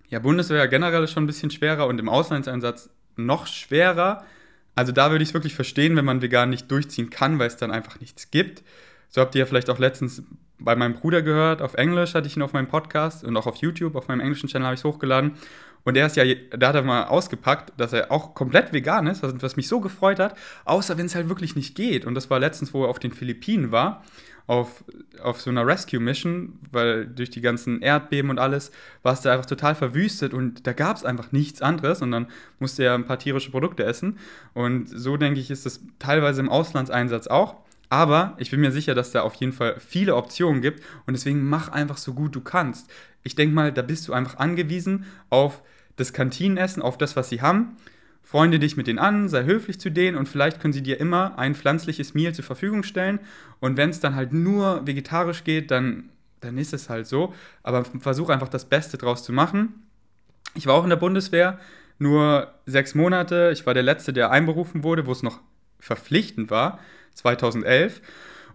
ja, 0.10 0.20
Bundeswehr 0.20 0.68
generell 0.68 1.04
ist 1.04 1.12
schon 1.12 1.24
ein 1.24 1.28
bisschen 1.28 1.52
schwerer 1.52 1.86
und 1.88 2.00
im 2.00 2.10
Auslandseinsatz 2.10 2.90
noch 3.16 3.46
schwerer 3.46 4.26
also 4.76 4.92
da 4.92 5.12
würde 5.12 5.24
ich 5.24 5.30
es 5.30 5.34
wirklich 5.34 5.56
verstehen, 5.56 5.96
wenn 5.96 6.06
man 6.06 6.22
vegan 6.22 6.50
nicht 6.50 6.70
durchziehen 6.72 7.10
kann, 7.10 7.40
weil 7.40 7.48
es 7.48 7.58
dann 7.58 7.72
einfach 7.72 8.00
nichts 8.00 8.32
gibt. 8.32 8.64
So 9.10 9.22
habt 9.22 9.36
ihr 9.36 9.40
ja 9.40 9.46
vielleicht 9.46 9.70
auch 9.70 9.80
letztens 9.80 10.24
bei 10.60 10.76
meinem 10.76 10.94
Bruder 10.94 11.22
gehört, 11.22 11.62
auf 11.62 11.74
Englisch 11.76 12.14
hatte 12.16 12.28
ich 12.28 12.38
ihn 12.38 12.42
auf 12.42 12.54
meinem 12.54 12.68
Podcast 12.68 13.24
und 13.24 13.36
auch 13.38 13.48
auf 13.48 13.58
YouTube, 13.58 13.96
auf 13.96 14.08
meinem 14.08 14.22
englischen 14.22 14.50
Channel 14.50 14.66
habe 14.66 14.76
ich 14.76 14.80
es 14.80 14.86
hochgeladen. 14.86 15.34
Und 15.84 15.98
er 15.98 16.06
ist 16.06 16.16
ja, 16.16 16.24
da 16.52 16.70
hat 16.70 16.76
er 16.76 16.82
mal 16.82 17.06
ausgepackt, 17.06 17.74
dass 17.78 17.92
er 17.92 18.10
auch 18.10 18.34
komplett 18.34 18.72
vegan 18.72 19.06
ist, 19.06 19.22
was 19.22 19.58
mich 19.58 19.68
so 19.68 19.82
gefreut 19.82 20.20
hat, 20.20 20.38
außer 20.64 20.98
wenn 20.98 21.08
es 21.08 21.16
halt 21.16 21.28
wirklich 21.28 21.56
nicht 21.58 21.76
geht. 21.76 22.06
Und 22.06 22.16
das 22.16 22.30
war 22.30 22.40
letztens, 22.40 22.74
wo 22.74 22.84
er 22.84 22.90
auf 22.90 23.00
den 23.00 23.12
Philippinen 23.12 23.72
war, 23.72 24.04
auf, 24.46 24.84
auf 25.22 25.42
so 25.42 25.50
einer 25.50 25.66
Rescue-Mission, 25.66 26.60
weil 26.72 27.08
durch 27.08 27.30
die 27.30 27.42
ganzen 27.42 27.82
Erdbeben 27.82 28.30
und 28.30 28.40
alles 28.40 28.72
war 29.02 29.14
es 29.14 29.22
da 29.22 29.34
einfach 29.34 29.46
total 29.46 29.76
verwüstet 29.76 30.34
und 30.34 30.68
da 30.68 30.74
gab 30.74 30.98
es 30.98 31.06
einfach 31.06 31.32
nichts 31.32 31.62
anderes 31.62 32.02
und 32.02 32.12
dann 32.12 32.28
musste 32.60 32.84
er 32.84 32.94
ein 32.94 33.06
paar 33.06 33.20
tierische 33.20 33.52
Produkte 33.52 33.84
essen. 33.86 34.18
Und 34.54 34.88
so 34.90 35.18
denke 35.18 35.40
ich, 35.40 35.50
ist 35.50 35.66
das 35.66 35.82
teilweise 36.00 36.42
im 36.42 36.50
Auslandseinsatz 36.50 37.28
auch. 37.28 37.56
Aber 37.90 38.36
ich 38.38 38.50
bin 38.50 38.60
mir 38.60 38.72
sicher, 38.72 38.96
dass 38.96 39.12
da 39.12 39.22
auf 39.22 39.36
jeden 39.36 39.54
Fall 39.54 39.80
viele 39.80 40.16
Optionen 40.16 40.62
gibt 40.62 40.84
und 41.06 41.14
deswegen 41.14 41.48
mach 41.48 41.70
einfach 41.70 41.98
so 41.98 42.14
gut 42.14 42.36
du 42.36 42.42
kannst. 42.42 42.90
Ich 43.24 43.36
denke 43.36 43.54
mal, 43.54 43.72
da 43.72 43.82
bist 43.82 44.08
du 44.08 44.14
einfach 44.14 44.38
angewiesen 44.38 45.06
auf 45.30 45.62
das 45.96 46.12
Kantinenessen, 46.12 46.82
auf 46.82 46.98
das, 46.98 47.16
was 47.16 47.30
sie 47.30 47.42
haben. 47.42 47.78
Freunde 48.24 48.58
dich 48.58 48.78
mit 48.78 48.88
denen 48.88 49.00
an, 49.00 49.28
sei 49.28 49.44
höflich 49.44 49.80
zu 49.80 49.92
denen 49.92 50.18
und 50.18 50.30
vielleicht 50.30 50.60
können 50.60 50.74
sie 50.74 50.82
dir 50.82 51.00
immer 51.00 51.38
ein 51.38 51.56
pflanzliches 51.56 52.14
Meal 52.14 52.34
zur 52.34 52.46
Verfügung 52.46 52.84
stellen. 52.84 53.20
Und 53.60 53.78
wenn 53.78 53.90
es 53.90 54.00
dann 54.00 54.16
halt 54.16 54.34
nur 54.34 54.88
vegetarisch 54.88 55.44
geht, 55.44 55.72
dann, 55.72 56.10
dann 56.40 56.58
ist 56.58 56.74
es 56.74 56.90
halt 56.90 57.06
so. 57.06 57.34
Aber 57.62 57.84
versuch 57.84 58.30
einfach 58.30 58.48
das 58.48 58.66
Beste 58.66 58.98
draus 58.98 59.24
zu 59.24 59.34
machen. 59.34 59.84
Ich 60.56 60.68
war 60.68 60.76
auch 60.76 60.84
in 60.84 60.90
der 60.90 60.96
Bundeswehr, 60.96 61.60
nur 62.00 62.54
sechs 62.66 62.96
Monate. 62.96 63.52
Ich 63.54 63.66
war 63.66 63.74
der 63.74 63.84
Letzte, 63.84 64.14
der 64.14 64.32
einberufen 64.32 64.84
wurde, 64.84 65.06
wo 65.06 65.12
es 65.12 65.22
noch 65.22 65.42
verpflichtend 65.80 66.50
war, 66.50 66.80
2011. 67.16 68.02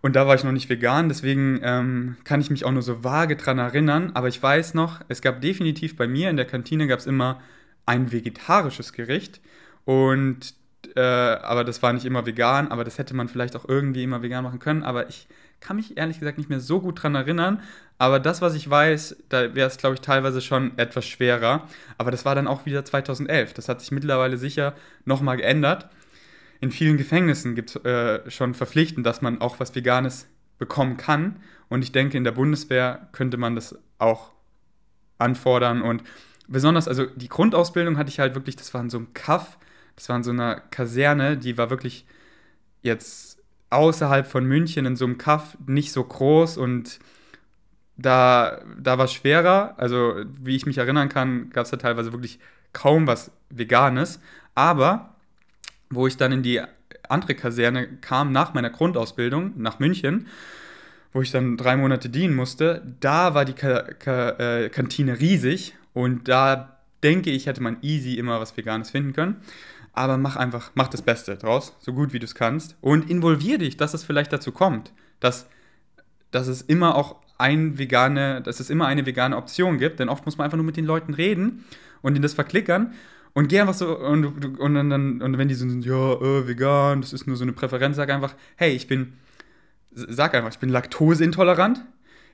Und 0.01 0.17
da 0.17 0.27
war 0.27 0.35
ich 0.35 0.45
noch 0.45 0.53
nicht 0.53 0.69
vegan, 0.69 1.09
deswegen 1.09 1.61
ähm, 1.63 2.17
kann 2.25 2.41
ich 2.41 2.51
mich 2.51 2.65
auch 2.65 2.71
nur 2.71 2.83
so 2.83 3.03
vage 3.03 3.37
dran 3.37 3.59
erinnern. 3.59 4.13
Aber 4.15 4.29
ich 4.29 4.43
weiß 4.43 4.75
noch, 4.75 5.01
es 5.09 5.21
gab 5.21 5.41
definitiv 5.41 5.97
bei 5.97 6.07
mir 6.07 6.31
in 6.31 6.37
der 6.37 6.47
Kantine 6.47 6.87
gab 6.87 7.01
es 7.01 7.07
immer 7.07 7.41
ein 7.89 8.13
vegetarisches 8.13 8.93
Gericht. 8.93 9.41
Und 9.85 10.55
äh, 10.95 11.01
aber 11.01 11.65
das 11.65 11.83
war 11.83 11.93
nicht 11.93 12.05
immer 12.05 12.25
vegan, 12.25 12.69
aber 12.69 12.85
das 12.85 12.99
hätte 12.99 13.15
man 13.15 13.29
vielleicht 13.29 13.57
auch 13.57 13.69
irgendwie 13.69 14.05
immer 14.05 14.23
vegan 14.23 14.45
machen 14.45 14.59
können. 14.59 14.83
Aber 14.83 15.09
ich 15.09 15.27
kann 15.61 15.77
mich 15.77 15.97
ehrlich 15.97 16.21
gesagt 16.21 16.39
nicht 16.39 16.51
mehr 16.51 16.61
so 16.61 16.81
gut 16.81 17.03
dran 17.03 17.15
erinnern. 17.15 17.63
Aber 17.99 18.21
das, 18.21 18.41
was 18.41 18.55
ich 18.55 18.71
weiß, 18.71 19.17
da 19.29 19.55
wäre 19.55 19.69
es, 19.69 19.77
glaube 19.77 19.95
ich, 19.95 20.01
teilweise 20.01 20.41
schon 20.41 20.79
etwas 20.79 21.07
schwerer. 21.07 21.67
Aber 21.99 22.13
das 22.13 22.25
war 22.25 22.37
dann 22.37 22.47
auch 22.47 22.65
wieder 22.65 22.85
2011. 22.85 23.55
Das 23.55 23.69
hat 23.69 23.81
sich 23.81 23.91
mittlerweile 23.91 24.39
sicher 24.39 24.75
nochmal 25.05 25.37
geändert 25.37 25.89
in 26.61 26.71
vielen 26.71 26.97
Gefängnissen 26.97 27.55
gibt 27.55 27.71
es 27.71 27.85
äh, 27.85 28.31
schon 28.31 28.55
verpflichtend, 28.55 29.07
dass 29.07 29.23
man 29.23 29.41
auch 29.41 29.61
was 29.61 29.75
Veganes 29.75 30.27
bekommen 30.59 30.97
kann. 30.97 31.37
Und 31.69 31.83
ich 31.83 31.93
denke, 31.93 32.17
in 32.17 32.25
der 32.25 32.33
Bundeswehr 32.33 33.09
könnte 33.13 33.37
man 33.37 33.55
das 33.55 33.79
auch 33.99 34.33
anfordern. 35.19 35.83
Und 35.83 36.03
besonders, 36.49 36.89
also 36.89 37.07
die 37.07 37.29
Grundausbildung 37.29 37.97
hatte 37.99 38.11
ich 38.11 38.19
halt 38.19 38.35
wirklich, 38.35 38.57
das 38.57 38.75
war 38.75 38.81
in 38.81 38.91
so 38.91 38.99
einem 38.99 39.15
Kaff, 39.15 39.59
das 39.97 40.09
war 40.09 40.17
in 40.17 40.25
so 40.25 40.31
einer 40.31 40.61
Kaserne, 40.61 41.37
die 41.37 41.57
war 41.57 41.71
wirklich 41.71 42.07
jetzt 42.83 43.39
außerhalb 43.71 44.27
von 44.27 44.45
München 44.45 44.87
in 44.87 44.97
so 44.97 45.05
einem 45.05 45.19
Kaff 45.19 45.57
nicht 45.67 45.93
so 45.93 46.03
groß 46.03 46.57
und 46.57 46.99
da, 47.99 48.63
da 48.81 48.97
war 48.97 49.07
es 49.07 49.13
schwerer. 49.13 49.75
Also, 49.77 50.15
wie 50.41 50.57
ich 50.57 50.67
mich 50.67 50.79
erinnern 50.79 51.09
kann, 51.09 51.51
gab 51.51 51.65
es 51.65 51.71
da 51.71 51.77
teilweise 51.77 52.13
wirklich 52.13 52.39
kaum 52.73 53.07
was 53.07 53.33
Veganes. 53.51 54.21
Aber 54.55 55.15
wo 55.91 56.07
ich 56.07 56.17
dann 56.17 56.33
in 56.33 56.43
die 56.43 56.61
andere 57.09 57.35
Kaserne 57.35 57.89
kam 58.01 58.33
nach 58.33 58.55
meiner 58.55 58.71
Grundausbildung 58.71 59.53
nach 59.57 59.79
München, 59.81 60.29
wo 61.13 61.23
ich 61.23 61.31
dann 61.31 61.57
drei 61.57 61.77
Monate 61.77 62.09
dienen 62.09 62.35
musste, 62.35 62.83
da 63.01 63.35
war 63.35 63.45
die 63.45 63.55
Ka 63.55 63.83
Ka 63.99 64.31
äh, 64.39 64.69
Kantine 64.69 65.19
riesig 65.19 65.75
und 65.99 66.29
da 66.29 66.79
denke 67.03 67.31
ich, 67.31 67.47
hätte 67.47 67.61
man 67.61 67.79
easy 67.83 68.15
immer 68.15 68.39
was 68.39 68.57
Veganes 68.57 68.91
finden 68.91 69.15
können. 69.15 69.39
Aber 69.95 70.17
mach 70.17 70.37
einfach, 70.37 70.71
mach 70.75 70.87
das 70.87 71.03
Beste 71.03 71.37
draus, 71.37 71.77
so 71.81 71.93
gut 71.93 72.13
wie 72.13 72.21
du 72.21 72.25
es 72.25 72.37
kannst 72.37 72.77
und 72.81 73.11
involvier 73.11 73.59
dich, 73.59 73.77
dass 73.77 73.95
es 73.95 74.05
vielleicht 74.05 74.33
dazu 74.33 74.53
kommt, 74.53 74.93
dass, 75.19 75.49
dass 76.31 76.47
es 76.47 76.63
immer 76.63 76.95
auch 76.95 77.17
ein 77.37 77.79
vegane, 77.79 78.43
dass 78.43 78.61
es 78.61 78.71
immer 78.71 78.87
eine 78.87 79.07
vegane 79.07 79.37
Option 79.37 79.79
gibt, 79.79 79.99
denn 79.99 80.09
oft 80.09 80.25
muss 80.25 80.39
man 80.39 80.45
einfach 80.45 80.57
nur 80.57 80.67
mit 80.67 80.77
den 80.77 80.85
Leuten 80.85 81.15
reden 81.15 81.65
und 82.01 82.15
ihnen 82.15 82.23
das 82.23 82.35
verklickern 82.35 82.93
und 83.33 83.49
geh 83.49 83.59
einfach 83.59 83.75
so, 83.75 83.99
und, 83.99 84.61
und, 84.61 84.75
dann, 84.75 85.21
und 85.21 85.37
wenn 85.37 85.49
die 85.49 85.55
so 85.57 85.69
sind, 85.69 85.85
ja, 85.85 86.13
äh, 86.13 86.47
vegan, 86.47 87.01
das 87.01 87.13
ist 87.13 87.27
nur 87.27 87.35
so 87.35 87.43
eine 87.43 87.55
Präferenz, 87.55 87.97
sag 87.97 88.09
einfach, 88.11 88.37
hey, 88.55 88.71
ich 88.71 88.87
bin, 88.87 89.15
sag 89.91 90.33
einfach, 90.37 90.51
ich 90.51 90.61
bin 90.61 90.69
laktoseintolerant. 90.69 91.85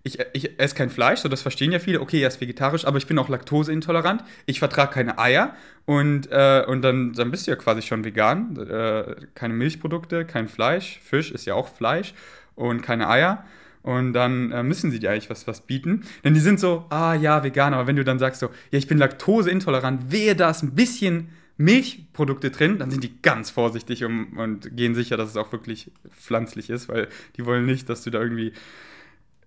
Ich, 0.06 0.18
ich 0.34 0.60
esse 0.60 0.74
kein 0.74 0.90
Fleisch, 0.90 1.20
so 1.20 1.30
das 1.30 1.40
verstehen 1.40 1.72
ja 1.72 1.78
viele. 1.78 2.00
Okay, 2.00 2.20
er 2.20 2.28
ist 2.28 2.40
vegetarisch, 2.40 2.84
aber 2.84 2.98
ich 2.98 3.06
bin 3.06 3.18
auch 3.18 3.30
laktoseintolerant. 3.30 4.22
Ich 4.44 4.58
vertrage 4.58 4.92
keine 4.92 5.18
Eier 5.18 5.56
und, 5.86 6.30
äh, 6.30 6.62
und 6.66 6.82
dann, 6.82 7.14
dann 7.14 7.30
bist 7.30 7.46
du 7.46 7.50
ja 7.50 7.56
quasi 7.56 7.80
schon 7.80 8.04
vegan. 8.04 8.56
Äh, 8.56 9.16
keine 9.34 9.54
Milchprodukte, 9.54 10.26
kein 10.26 10.48
Fleisch. 10.48 11.00
Fisch 11.02 11.32
ist 11.32 11.46
ja 11.46 11.54
auch 11.54 11.68
Fleisch 11.68 12.12
und 12.54 12.82
keine 12.82 13.08
Eier. 13.08 13.44
Und 13.82 14.14
dann 14.14 14.50
äh, 14.52 14.62
müssen 14.62 14.90
sie 14.90 14.98
dir 14.98 15.10
eigentlich 15.10 15.28
was, 15.28 15.46
was 15.46 15.60
bieten. 15.62 16.04
Denn 16.24 16.32
die 16.32 16.40
sind 16.40 16.58
so, 16.58 16.86
ah 16.88 17.14
ja, 17.14 17.44
vegan, 17.44 17.74
aber 17.74 17.86
wenn 17.86 17.96
du 17.96 18.04
dann 18.04 18.18
sagst 18.18 18.40
so, 18.40 18.46
ja, 18.70 18.78
ich 18.78 18.88
bin 18.88 18.96
laktoseintolerant, 18.96 20.10
wehe, 20.10 20.34
da 20.34 20.50
ist 20.50 20.62
ein 20.62 20.74
bisschen 20.74 21.28
Milchprodukte 21.56 22.50
drin, 22.50 22.78
dann 22.78 22.90
sind 22.90 23.04
die 23.04 23.20
ganz 23.20 23.50
vorsichtig 23.50 24.04
und, 24.04 24.38
und 24.38 24.76
gehen 24.76 24.94
sicher, 24.94 25.16
dass 25.16 25.28
es 25.28 25.36
auch 25.36 25.52
wirklich 25.52 25.92
pflanzlich 26.10 26.70
ist, 26.70 26.88
weil 26.88 27.08
die 27.36 27.44
wollen 27.46 27.66
nicht, 27.66 27.88
dass 27.88 28.02
du 28.02 28.10
da 28.10 28.20
irgendwie, 28.20 28.52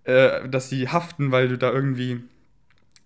äh, 0.07 0.47
dass 0.47 0.69
sie 0.69 0.87
haften, 0.87 1.31
weil 1.31 1.49
du 1.49 1.57
da 1.57 1.71
irgendwie 1.71 2.21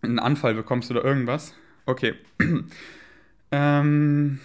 einen 0.01 0.19
Anfall 0.19 0.53
bekommst 0.53 0.91
oder 0.91 1.03
irgendwas. 1.03 1.55
Okay. 1.87 2.13
ähm, 3.51 4.39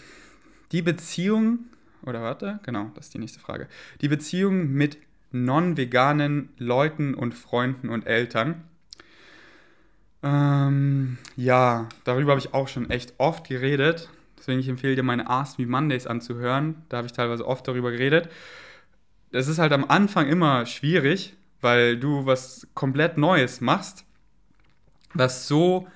die 0.72 0.82
Beziehung, 0.82 1.58
oder 2.02 2.22
warte, 2.22 2.58
genau, 2.62 2.90
das 2.94 3.06
ist 3.06 3.14
die 3.14 3.18
nächste 3.18 3.40
Frage. 3.40 3.68
Die 4.00 4.08
Beziehung 4.08 4.72
mit 4.72 4.96
non-veganen 5.32 6.48
Leuten 6.56 7.14
und 7.14 7.34
Freunden 7.34 7.90
und 7.90 8.06
Eltern. 8.06 8.64
Ähm, 10.22 11.18
ja, 11.36 11.88
darüber 12.04 12.32
habe 12.32 12.40
ich 12.40 12.54
auch 12.54 12.68
schon 12.68 12.88
echt 12.88 13.14
oft 13.18 13.46
geredet. 13.46 14.08
Deswegen 14.38 14.60
ich 14.60 14.68
empfehle 14.68 14.96
dir 14.96 15.02
meine 15.02 15.28
Ask 15.28 15.58
Me 15.58 15.66
Mondays 15.66 16.06
anzuhören. 16.06 16.82
Da 16.88 16.98
habe 16.98 17.06
ich 17.06 17.12
teilweise 17.12 17.46
oft 17.46 17.68
darüber 17.68 17.90
geredet. 17.90 18.30
Es 19.30 19.46
ist 19.46 19.58
halt 19.58 19.72
am 19.72 19.84
Anfang 19.84 20.26
immer 20.26 20.64
schwierig, 20.64 21.36
weil 21.60 21.98
du 21.98 22.26
was 22.26 22.66
komplett 22.74 23.18
Neues 23.18 23.60
machst, 23.60 24.04
was 25.14 25.48
so 25.48 25.86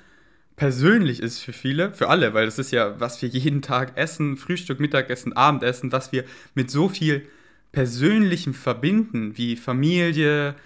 persönlich 0.56 1.20
ist 1.20 1.38
für 1.38 1.52
viele, 1.52 1.92
für 1.92 2.08
alle, 2.08 2.34
weil 2.34 2.44
das 2.44 2.58
ist 2.58 2.70
ja, 2.70 3.00
was 3.00 3.22
wir 3.22 3.28
jeden 3.28 3.62
Tag 3.62 3.96
essen, 3.96 4.36
Frühstück, 4.36 4.78
Mittagessen, 4.78 5.32
Abendessen, 5.32 5.90
was 5.90 6.12
wir 6.12 6.24
mit 6.54 6.70
so 6.70 6.88
viel 6.88 7.26
Persönlichem 7.72 8.52
verbinden, 8.52 9.38
wie 9.38 9.56
Familie, 9.56 10.56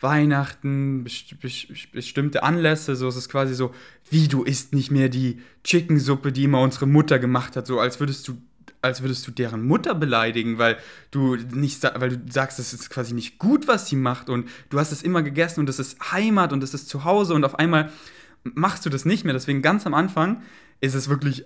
Weihnachten, 0.00 1.02
best 1.02 1.40
best 1.40 1.92
bestimmte 1.92 2.42
Anlässe, 2.42 2.94
so 2.94 3.08
es 3.08 3.16
ist 3.16 3.28
quasi 3.28 3.54
so, 3.54 3.74
wie 4.10 4.28
du 4.28 4.44
isst 4.44 4.74
nicht 4.74 4.90
mehr 4.90 5.08
die 5.08 5.40
Chickensuppe, 5.64 6.30
die 6.30 6.44
immer 6.44 6.60
unsere 6.60 6.86
Mutter 6.86 7.18
gemacht 7.18 7.56
hat, 7.56 7.66
so 7.66 7.80
als 7.80 7.98
würdest 8.00 8.28
du 8.28 8.36
als 8.82 9.02
würdest 9.02 9.26
du 9.26 9.30
deren 9.30 9.66
Mutter 9.66 9.94
beleidigen, 9.94 10.58
weil 10.58 10.78
du 11.10 11.36
nicht 11.36 11.82
weil 11.82 12.10
du 12.10 12.32
sagst, 12.32 12.58
das 12.58 12.72
ist 12.72 12.90
quasi 12.90 13.14
nicht 13.14 13.38
gut, 13.38 13.68
was 13.68 13.88
sie 13.88 13.96
macht 13.96 14.28
und 14.28 14.48
du 14.70 14.78
hast 14.78 14.92
es 14.92 15.02
immer 15.02 15.22
gegessen 15.22 15.60
und 15.60 15.66
das 15.66 15.78
ist 15.78 16.12
Heimat 16.12 16.52
und 16.52 16.62
das 16.62 16.74
ist 16.74 16.88
zu 16.88 17.04
Hause 17.04 17.34
und 17.34 17.44
auf 17.44 17.58
einmal 17.58 17.90
machst 18.44 18.86
du 18.86 18.90
das 18.90 19.04
nicht 19.04 19.24
mehr. 19.24 19.34
Deswegen 19.34 19.62
ganz 19.62 19.86
am 19.86 19.94
Anfang 19.94 20.42
ist 20.80 20.94
es 20.94 21.08
wirklich 21.08 21.44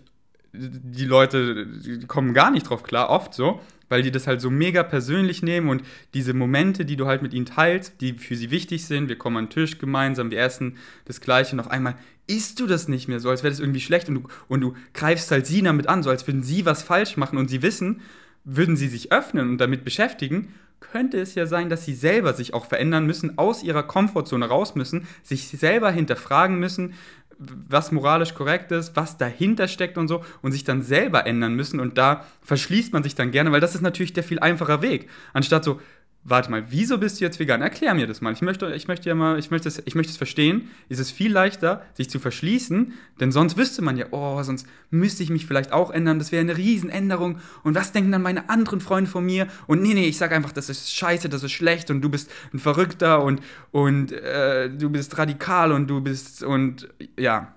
die 0.53 1.07
Leute 1.07 1.67
die 1.67 2.07
kommen 2.07 2.35
gar 2.35 2.51
nicht 2.51 2.69
drauf 2.69 2.83
klar, 2.83 3.09
oft 3.09 3.33
so 3.33 3.61
weil 3.93 4.01
die 4.01 4.11
das 4.11 4.27
halt 4.27 4.41
so 4.41 4.49
mega 4.49 4.83
persönlich 4.85 5.43
nehmen 5.43 5.69
und 5.69 5.83
diese 6.15 6.33
Momente, 6.33 6.87
die 6.87 6.97
du 6.97 7.07
halt 7.07 7.21
mit 7.21 7.35
ihnen 7.35 7.45
teilst, 7.45 8.01
die 8.01 8.15
für 8.15 8.37
sie 8.37 8.51
wichtig 8.51 8.87
sind, 8.87 9.11
wir 9.11 9.19
kommen 9.19 9.37
an 9.37 9.45
den 9.45 9.51
Tisch 9.51 9.77
gemeinsam, 9.77 10.31
wir 10.31 10.41
essen 10.41 10.79
das 11.05 11.21
Gleiche 11.21 11.55
und 11.55 11.61
auf 11.61 11.71
einmal 11.71 11.97
isst 12.27 12.61
du 12.61 12.67
das 12.67 12.89
nicht 12.89 13.09
mehr, 13.09 13.21
so 13.21 13.31
als 13.31 13.43
wäre 13.43 13.53
das 13.53 13.61
irgendwie 13.61 13.81
schlecht 13.81 14.09
und 14.09 14.15
du, 14.15 14.23
und 14.49 14.61
du 14.61 14.75
greifst 14.95 15.31
halt 15.31 15.47
sie 15.47 15.63
damit 15.63 15.89
an, 15.89 16.03
so 16.03 16.11
als 16.11 16.27
würden 16.27 16.43
sie 16.43 16.65
was 16.65 16.83
falsch 16.83 17.17
machen 17.17 17.39
und 17.39 17.49
sie 17.49 17.63
wissen, 17.63 18.01
würden 18.45 18.77
sie 18.77 18.89
sich 18.89 19.13
öffnen 19.13 19.51
und 19.51 19.59
damit 19.59 19.85
beschäftigen, 19.85 20.55
könnte 20.81 21.21
es 21.21 21.35
ja 21.35 21.47
sein, 21.47 21.69
dass 21.69 21.85
sie 21.85 21.95
selber 21.95 22.35
sich 22.35 22.55
auch 22.55 22.67
verändern 22.67 23.07
müssen, 23.07 23.39
aus 23.39 23.63
ihrer 23.63 23.83
Komfortzone 23.83 24.47
raus 24.47 24.75
müssen, 24.75 25.07
sich 25.23 25.49
selber 25.49 25.91
hinterfragen 25.91 26.59
müssen, 26.59 26.95
was 27.39 27.93
moralisch 27.93 28.35
korrekt 28.35 28.73
ist, 28.73 28.95
was 28.97 29.17
dahinter 29.17 29.69
steckt 29.69 29.99
und 29.99 30.09
so 30.09 30.25
und 30.43 30.53
sich 30.53 30.65
dann 30.65 30.83
selber 30.83 31.27
ändern 31.27 31.55
müssen. 31.55 31.81
Und 31.81 31.99
da 31.99 32.25
verschließt 32.43 32.93
man 32.93 33.03
sich 33.03 33.15
dann 33.15 33.31
gerne, 33.31 33.53
weil 33.53 33.61
das 33.61 33.75
ist 33.75 33.81
natürlich 33.81 34.13
der 34.13 34.25
viel 34.25 34.39
einfacher 34.39 34.83
Weg, 34.83 35.09
anstatt 35.33 35.65
so, 35.65 35.81
warte 36.25 36.51
mal, 36.51 36.65
wieso 36.69 36.99
bist 36.99 37.21
du 37.21 37.25
jetzt 37.25 37.41
vegan? 37.41 37.63
Erklär 37.63 37.95
mir 37.95 38.07
das 38.07 38.21
mal. 38.21 38.33
Ich 38.33 38.43
möchte, 38.43 38.73
ich 38.75 38.87
möchte 38.87 39.09
ja 39.09 39.15
mal, 39.15 39.39
ich 39.39 39.51
möchte 39.51 39.69
es, 39.69 39.83
ich 39.85 39.95
möchte 39.95 40.11
es 40.11 40.17
verstehen. 40.17 40.71
Ist 40.89 41.01
es 41.01 41.11
viel 41.11 41.33
leichter, 41.33 41.85
sich 41.95 42.09
zu 42.09 42.21
verschließen, 42.21 42.93
denn 43.21 43.33
sonst 43.33 43.57
wüsste 43.57 43.83
man 43.83 43.97
ja, 43.97 44.07
oh, 44.13 44.43
sonst 44.43 44.67
müsste 44.91 45.23
ich 45.23 45.31
mich 45.31 45.47
vielleicht 45.47 45.73
auch 45.73 45.91
ändern. 45.91 46.19
Das 46.19 46.31
wäre 46.31 46.41
eine 46.41 46.57
Riesenänderung. 46.57 47.39
Und 47.65 47.75
was 47.75 47.93
denken 47.93 48.13
dann 48.13 48.23
meine 48.23 48.49
anderen 48.49 48.81
Freunde 48.81 49.11
von 49.11 49.25
mir? 49.25 49.49
Und 49.67 49.83
nee, 49.83 49.95
nee, 49.95 50.07
ich 50.07 50.19
sage 50.19 50.35
einfach, 50.35 50.53
das 50.53 50.69
ist 50.69 50.95
scheiße, 50.95 51.29
das 51.29 51.43
ist 51.43 51.53
schlecht 51.53 51.91
und 51.91 52.03
du 52.03 52.09
bist 52.09 52.31
ein 52.53 52.59
Verrückter 52.59 53.23
und, 53.23 53.41
und 53.73 54.13
äh, 54.13 54.71
du 54.71 54.91
bist 54.91 55.19
radikal 55.19 55.73
und 55.73 55.89
du 55.89 56.01
bist 56.01 56.43
und 56.43 56.89
ja. 57.19 57.55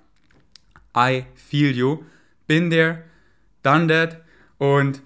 I 0.97 1.25
feel 1.35 1.75
you. 1.75 2.03
Been 2.47 2.69
there, 2.69 3.03
done 3.63 3.87
that. 3.87 4.21
Und 4.57 5.01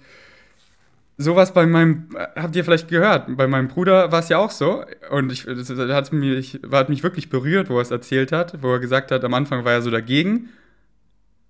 sowas 1.20 1.52
bei 1.52 1.66
meinem, 1.66 2.08
habt 2.34 2.56
ihr 2.56 2.64
vielleicht 2.64 2.88
gehört, 2.88 3.36
bei 3.36 3.46
meinem 3.46 3.68
Bruder 3.68 4.10
war 4.10 4.20
es 4.20 4.28
ja 4.30 4.38
auch 4.38 4.50
so. 4.50 4.84
Und 5.10 5.30
ich, 5.30 5.44
das 5.44 5.68
hat 5.68 6.12
mich, 6.12 6.60
hat 6.72 6.88
mich 6.88 7.02
wirklich 7.02 7.28
berührt, 7.28 7.68
wo 7.68 7.76
er 7.76 7.82
es 7.82 7.90
erzählt 7.90 8.32
hat, 8.32 8.62
wo 8.62 8.72
er 8.72 8.80
gesagt 8.80 9.10
hat, 9.10 9.22
am 9.24 9.34
Anfang 9.34 9.64
war 9.64 9.72
er 9.72 9.82
so 9.82 9.90
dagegen. 9.90 10.48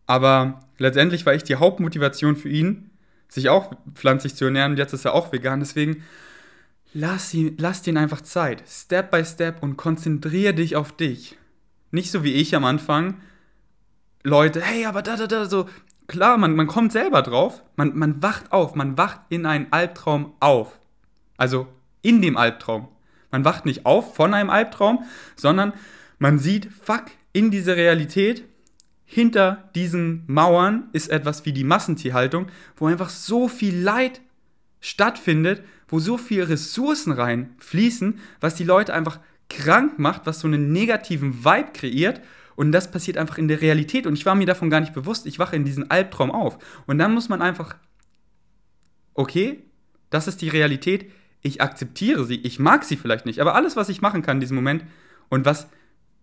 Aber 0.06 0.60
letztendlich 0.78 1.24
war 1.24 1.34
ich 1.34 1.44
die 1.44 1.54
Hauptmotivation 1.54 2.34
für 2.34 2.48
ihn, 2.48 2.90
sich 3.28 3.48
auch 3.48 3.72
pflanzlich 3.94 4.34
zu 4.34 4.46
ernähren. 4.46 4.72
Und 4.72 4.78
jetzt 4.78 4.92
ist 4.92 5.04
er 5.04 5.14
auch 5.14 5.32
vegan. 5.32 5.60
Deswegen 5.60 6.02
lass, 6.92 7.32
ihn, 7.32 7.56
lass 7.58 7.82
den 7.82 7.96
einfach 7.96 8.22
Zeit. 8.22 8.64
Step 8.66 9.12
by 9.12 9.24
Step 9.24 9.62
und 9.62 9.76
konzentriere 9.76 10.52
dich 10.52 10.74
auf 10.74 10.96
dich. 10.96 11.38
Nicht 11.92 12.10
so 12.10 12.24
wie 12.24 12.32
ich 12.32 12.56
am 12.56 12.64
Anfang. 12.64 13.20
Leute, 14.24 14.60
hey, 14.60 14.84
aber 14.84 15.02
da, 15.02 15.16
da, 15.16 15.28
da, 15.28 15.46
so, 15.46 15.66
klar, 16.10 16.38
man, 16.38 16.56
man 16.56 16.66
kommt 16.66 16.90
selber 16.90 17.22
drauf, 17.22 17.62
man, 17.76 17.96
man 17.96 18.20
wacht 18.20 18.50
auf, 18.50 18.74
man 18.74 18.98
wacht 18.98 19.20
in 19.28 19.46
einen 19.46 19.72
Albtraum 19.72 20.34
auf. 20.40 20.80
Also 21.36 21.68
in 22.02 22.20
dem 22.20 22.36
Albtraum. 22.36 22.88
Man 23.30 23.44
wacht 23.44 23.64
nicht 23.64 23.86
auf 23.86 24.16
von 24.16 24.34
einem 24.34 24.50
Albtraum, 24.50 25.04
sondern 25.36 25.72
man 26.18 26.40
sieht, 26.40 26.68
fuck, 26.82 27.04
in 27.32 27.52
dieser 27.52 27.76
Realität, 27.76 28.44
hinter 29.04 29.70
diesen 29.76 30.24
Mauern 30.26 30.88
ist 30.92 31.10
etwas 31.10 31.44
wie 31.46 31.52
die 31.52 31.62
Massentierhaltung, 31.62 32.48
wo 32.76 32.86
einfach 32.86 33.08
so 33.08 33.46
viel 33.46 33.80
Leid 33.80 34.20
stattfindet, 34.80 35.62
wo 35.86 36.00
so 36.00 36.18
viele 36.18 36.48
Ressourcen 36.48 37.12
reinfließen, 37.12 38.18
was 38.40 38.56
die 38.56 38.64
Leute 38.64 38.94
einfach 38.94 39.20
krank 39.48 40.00
macht, 40.00 40.26
was 40.26 40.40
so 40.40 40.48
einen 40.48 40.72
negativen 40.72 41.44
Vibe 41.44 41.70
kreiert 41.72 42.20
und 42.60 42.72
das 42.72 42.90
passiert 42.90 43.16
einfach 43.16 43.38
in 43.38 43.48
der 43.48 43.62
Realität. 43.62 44.06
Und 44.06 44.12
ich 44.12 44.26
war 44.26 44.34
mir 44.34 44.44
davon 44.44 44.68
gar 44.68 44.80
nicht 44.80 44.92
bewusst. 44.92 45.24
Ich 45.24 45.38
wache 45.38 45.56
in 45.56 45.64
diesen 45.64 45.90
Albtraum 45.90 46.30
auf. 46.30 46.58
Und 46.86 46.98
dann 46.98 47.14
muss 47.14 47.30
man 47.30 47.40
einfach, 47.40 47.74
okay, 49.14 49.64
das 50.10 50.28
ist 50.28 50.42
die 50.42 50.50
Realität. 50.50 51.10
Ich 51.40 51.62
akzeptiere 51.62 52.26
sie. 52.26 52.34
Ich 52.34 52.58
mag 52.58 52.84
sie 52.84 52.96
vielleicht 52.96 53.24
nicht. 53.24 53.40
Aber 53.40 53.54
alles, 53.54 53.76
was 53.76 53.88
ich 53.88 54.02
machen 54.02 54.20
kann 54.20 54.36
in 54.36 54.40
diesem 54.40 54.56
Moment 54.56 54.84
und 55.30 55.46
was, 55.46 55.68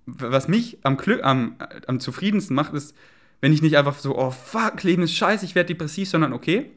was 0.05 0.47
mich 0.47 0.77
am, 0.83 0.99
am, 1.23 1.55
am 1.87 1.99
zufriedensten 1.99 2.55
macht, 2.55 2.75
ist, 2.75 2.95
wenn 3.41 3.51
ich 3.51 3.63
nicht 3.63 3.75
einfach 3.75 3.97
so, 3.97 4.15
oh 4.15 4.29
fuck, 4.29 4.83
Leben 4.83 5.01
ist 5.01 5.15
scheiße, 5.15 5.43
ich 5.43 5.55
werde 5.55 5.73
depressiv, 5.73 6.07
sondern 6.07 6.33
okay, 6.33 6.69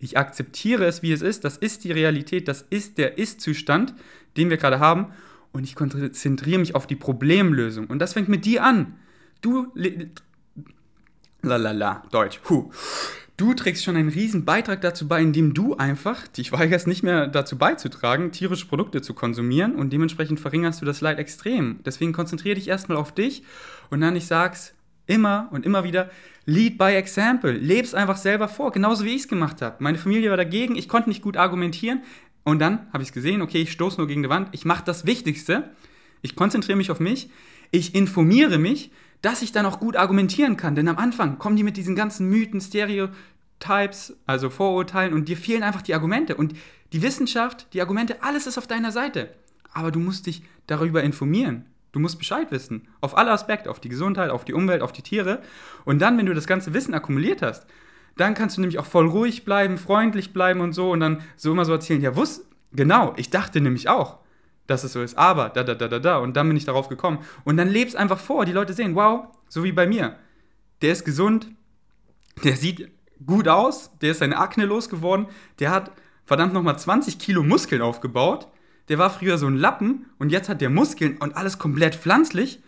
ich 0.00 0.18
akzeptiere 0.18 0.86
es, 0.86 1.02
wie 1.02 1.12
es 1.12 1.22
ist. 1.22 1.44
Das 1.44 1.56
ist 1.56 1.84
die 1.84 1.92
Realität. 1.92 2.48
Das 2.48 2.62
ist 2.62 2.98
der 2.98 3.16
Ist-Zustand, 3.16 3.94
den 4.36 4.50
wir 4.50 4.56
gerade 4.56 4.80
haben. 4.80 5.12
Und 5.52 5.62
ich 5.62 5.76
konzentriere 5.76 6.58
mich 6.58 6.74
auf 6.74 6.88
die 6.88 6.96
Problemlösung. 6.96 7.86
Und 7.86 8.00
das 8.00 8.14
fängt 8.14 8.28
mit 8.28 8.44
dir 8.44 8.64
an. 8.64 8.96
Du. 9.44 9.66
Lalala, 11.42 12.02
Deutsch. 12.10 12.40
Huh. 12.48 12.70
Du 13.36 13.52
trägst 13.52 13.84
schon 13.84 13.94
einen 13.94 14.08
riesen 14.08 14.46
Beitrag 14.46 14.80
dazu 14.80 15.06
bei, 15.06 15.20
indem 15.20 15.52
du 15.52 15.76
einfach 15.76 16.26
dich 16.28 16.50
weigerst, 16.50 16.86
nicht 16.86 17.02
mehr 17.02 17.26
dazu 17.26 17.58
beizutragen, 17.58 18.32
tierische 18.32 18.64
Produkte 18.64 19.02
zu 19.02 19.12
konsumieren 19.12 19.74
und 19.74 19.92
dementsprechend 19.92 20.40
verringerst 20.40 20.80
du 20.80 20.86
das 20.86 21.02
Leid 21.02 21.18
extrem. 21.18 21.80
Deswegen 21.84 22.14
konzentriere 22.14 22.54
dich 22.54 22.68
erstmal 22.68 22.96
auf 22.96 23.12
dich 23.12 23.42
und 23.90 24.00
dann 24.00 24.16
ich 24.16 24.26
sag's 24.26 24.72
immer 25.06 25.50
und 25.52 25.66
immer 25.66 25.84
wieder, 25.84 26.10
lead 26.46 26.78
by 26.78 26.94
example. 26.94 27.52
Leb's 27.52 27.92
einfach 27.92 28.16
selber 28.16 28.48
vor, 28.48 28.72
genauso 28.72 29.04
wie 29.04 29.14
ich 29.14 29.22
es 29.22 29.28
gemacht 29.28 29.60
habe. 29.60 29.76
Meine 29.80 29.98
Familie 29.98 30.30
war 30.30 30.38
dagegen, 30.38 30.74
ich 30.74 30.88
konnte 30.88 31.10
nicht 31.10 31.20
gut 31.20 31.36
argumentieren 31.36 32.02
und 32.44 32.60
dann 32.60 32.86
habe 32.94 33.02
ich 33.02 33.10
es 33.10 33.14
gesehen, 33.14 33.42
okay, 33.42 33.60
ich 33.60 33.72
stoße 33.72 33.98
nur 33.98 34.06
gegen 34.06 34.22
die 34.22 34.30
Wand, 34.30 34.48
ich 34.52 34.64
mache 34.64 34.84
das 34.86 35.04
Wichtigste, 35.04 35.70
ich 36.22 36.34
konzentriere 36.34 36.78
mich 36.78 36.90
auf 36.90 36.98
mich, 36.98 37.28
ich 37.72 37.94
informiere 37.94 38.56
mich, 38.56 38.90
dass 39.24 39.42
ich 39.42 39.52
dann 39.52 39.66
auch 39.66 39.80
gut 39.80 39.96
argumentieren 39.96 40.56
kann. 40.56 40.74
Denn 40.74 40.88
am 40.88 40.98
Anfang 40.98 41.38
kommen 41.38 41.56
die 41.56 41.62
mit 41.62 41.76
diesen 41.76 41.96
ganzen 41.96 42.28
Mythen, 42.28 42.60
Stereotypes, 42.60 44.16
also 44.26 44.50
Vorurteilen 44.50 45.14
und 45.14 45.28
dir 45.28 45.36
fehlen 45.36 45.62
einfach 45.62 45.82
die 45.82 45.94
Argumente. 45.94 46.36
Und 46.36 46.54
die 46.92 47.02
Wissenschaft, 47.02 47.66
die 47.72 47.80
Argumente, 47.80 48.22
alles 48.22 48.46
ist 48.46 48.58
auf 48.58 48.66
deiner 48.66 48.92
Seite. 48.92 49.30
Aber 49.72 49.90
du 49.90 49.98
musst 49.98 50.26
dich 50.26 50.42
darüber 50.66 51.02
informieren. 51.02 51.64
Du 51.92 52.00
musst 52.00 52.18
Bescheid 52.18 52.50
wissen. 52.50 52.88
Auf 53.00 53.16
alle 53.16 53.30
Aspekte, 53.30 53.70
auf 53.70 53.80
die 53.80 53.88
Gesundheit, 53.88 54.30
auf 54.30 54.44
die 54.44 54.52
Umwelt, 54.52 54.82
auf 54.82 54.92
die 54.92 55.02
Tiere. 55.02 55.40
Und 55.84 56.02
dann, 56.02 56.18
wenn 56.18 56.26
du 56.26 56.34
das 56.34 56.46
ganze 56.46 56.74
Wissen 56.74 56.92
akkumuliert 56.92 57.40
hast, 57.40 57.66
dann 58.16 58.34
kannst 58.34 58.56
du 58.56 58.60
nämlich 58.60 58.78
auch 58.78 58.86
voll 58.86 59.08
ruhig 59.08 59.44
bleiben, 59.44 59.78
freundlich 59.78 60.32
bleiben 60.32 60.60
und 60.60 60.72
so 60.72 60.90
und 60.90 61.00
dann 61.00 61.22
so 61.36 61.52
immer 61.52 61.64
so 61.64 61.72
erzählen, 61.72 62.00
ja, 62.00 62.14
wusst, 62.14 62.46
genau, 62.72 63.14
ich 63.16 63.30
dachte 63.30 63.60
nämlich 63.60 63.88
auch 63.88 64.18
dass 64.66 64.84
es 64.84 64.92
so 64.92 65.02
ist. 65.02 65.16
Aber, 65.16 65.50
da, 65.50 65.62
da, 65.62 65.74
da, 65.74 65.88
da, 65.88 65.98
da. 65.98 66.18
Und 66.18 66.36
dann 66.36 66.48
bin 66.48 66.56
ich 66.56 66.64
darauf 66.64 66.88
gekommen. 66.88 67.18
Und 67.44 67.56
dann 67.56 67.68
lebst 67.68 67.96
einfach 67.96 68.18
vor. 68.18 68.44
Die 68.44 68.52
Leute 68.52 68.72
sehen, 68.72 68.94
wow, 68.94 69.26
so 69.48 69.64
wie 69.64 69.72
bei 69.72 69.86
mir. 69.86 70.16
Der 70.82 70.92
ist 70.92 71.04
gesund, 71.04 71.48
der 72.42 72.56
sieht 72.56 72.90
gut 73.24 73.48
aus, 73.48 73.90
der 74.00 74.12
ist 74.12 74.18
seine 74.18 74.38
Akne 74.38 74.64
losgeworden, 74.64 75.26
der 75.60 75.70
hat 75.70 75.92
verdammt 76.24 76.52
nochmal 76.52 76.78
20 76.78 77.18
Kilo 77.18 77.42
Muskeln 77.42 77.82
aufgebaut. 77.82 78.48
Der 78.88 78.98
war 78.98 79.10
früher 79.10 79.38
so 79.38 79.46
ein 79.46 79.56
Lappen 79.56 80.06
und 80.18 80.30
jetzt 80.30 80.48
hat 80.48 80.60
der 80.60 80.68
Muskeln 80.68 81.16
und 81.18 81.36
alles 81.36 81.58
komplett 81.58 81.94
pflanzlich. 81.94 82.62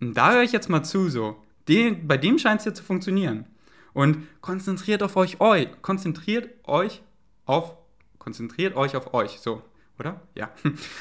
Und 0.00 0.14
da 0.14 0.32
höre 0.32 0.42
ich 0.42 0.52
jetzt 0.52 0.68
mal 0.68 0.82
zu, 0.82 1.08
so. 1.08 1.42
Den, 1.68 2.06
bei 2.06 2.18
dem 2.18 2.38
scheint 2.38 2.60
es 2.60 2.66
ja 2.66 2.74
zu 2.74 2.82
funktionieren. 2.84 3.46
Und 3.94 4.18
konzentriert 4.42 5.02
auf 5.02 5.16
euch, 5.16 5.40
euch, 5.40 5.68
konzentriert 5.80 6.50
euch 6.64 7.02
auf, 7.46 7.76
konzentriert 8.18 8.76
euch 8.76 8.94
auf 8.96 9.14
euch, 9.14 9.38
so 9.40 9.62
oder? 9.98 10.20
Ja. 10.34 10.50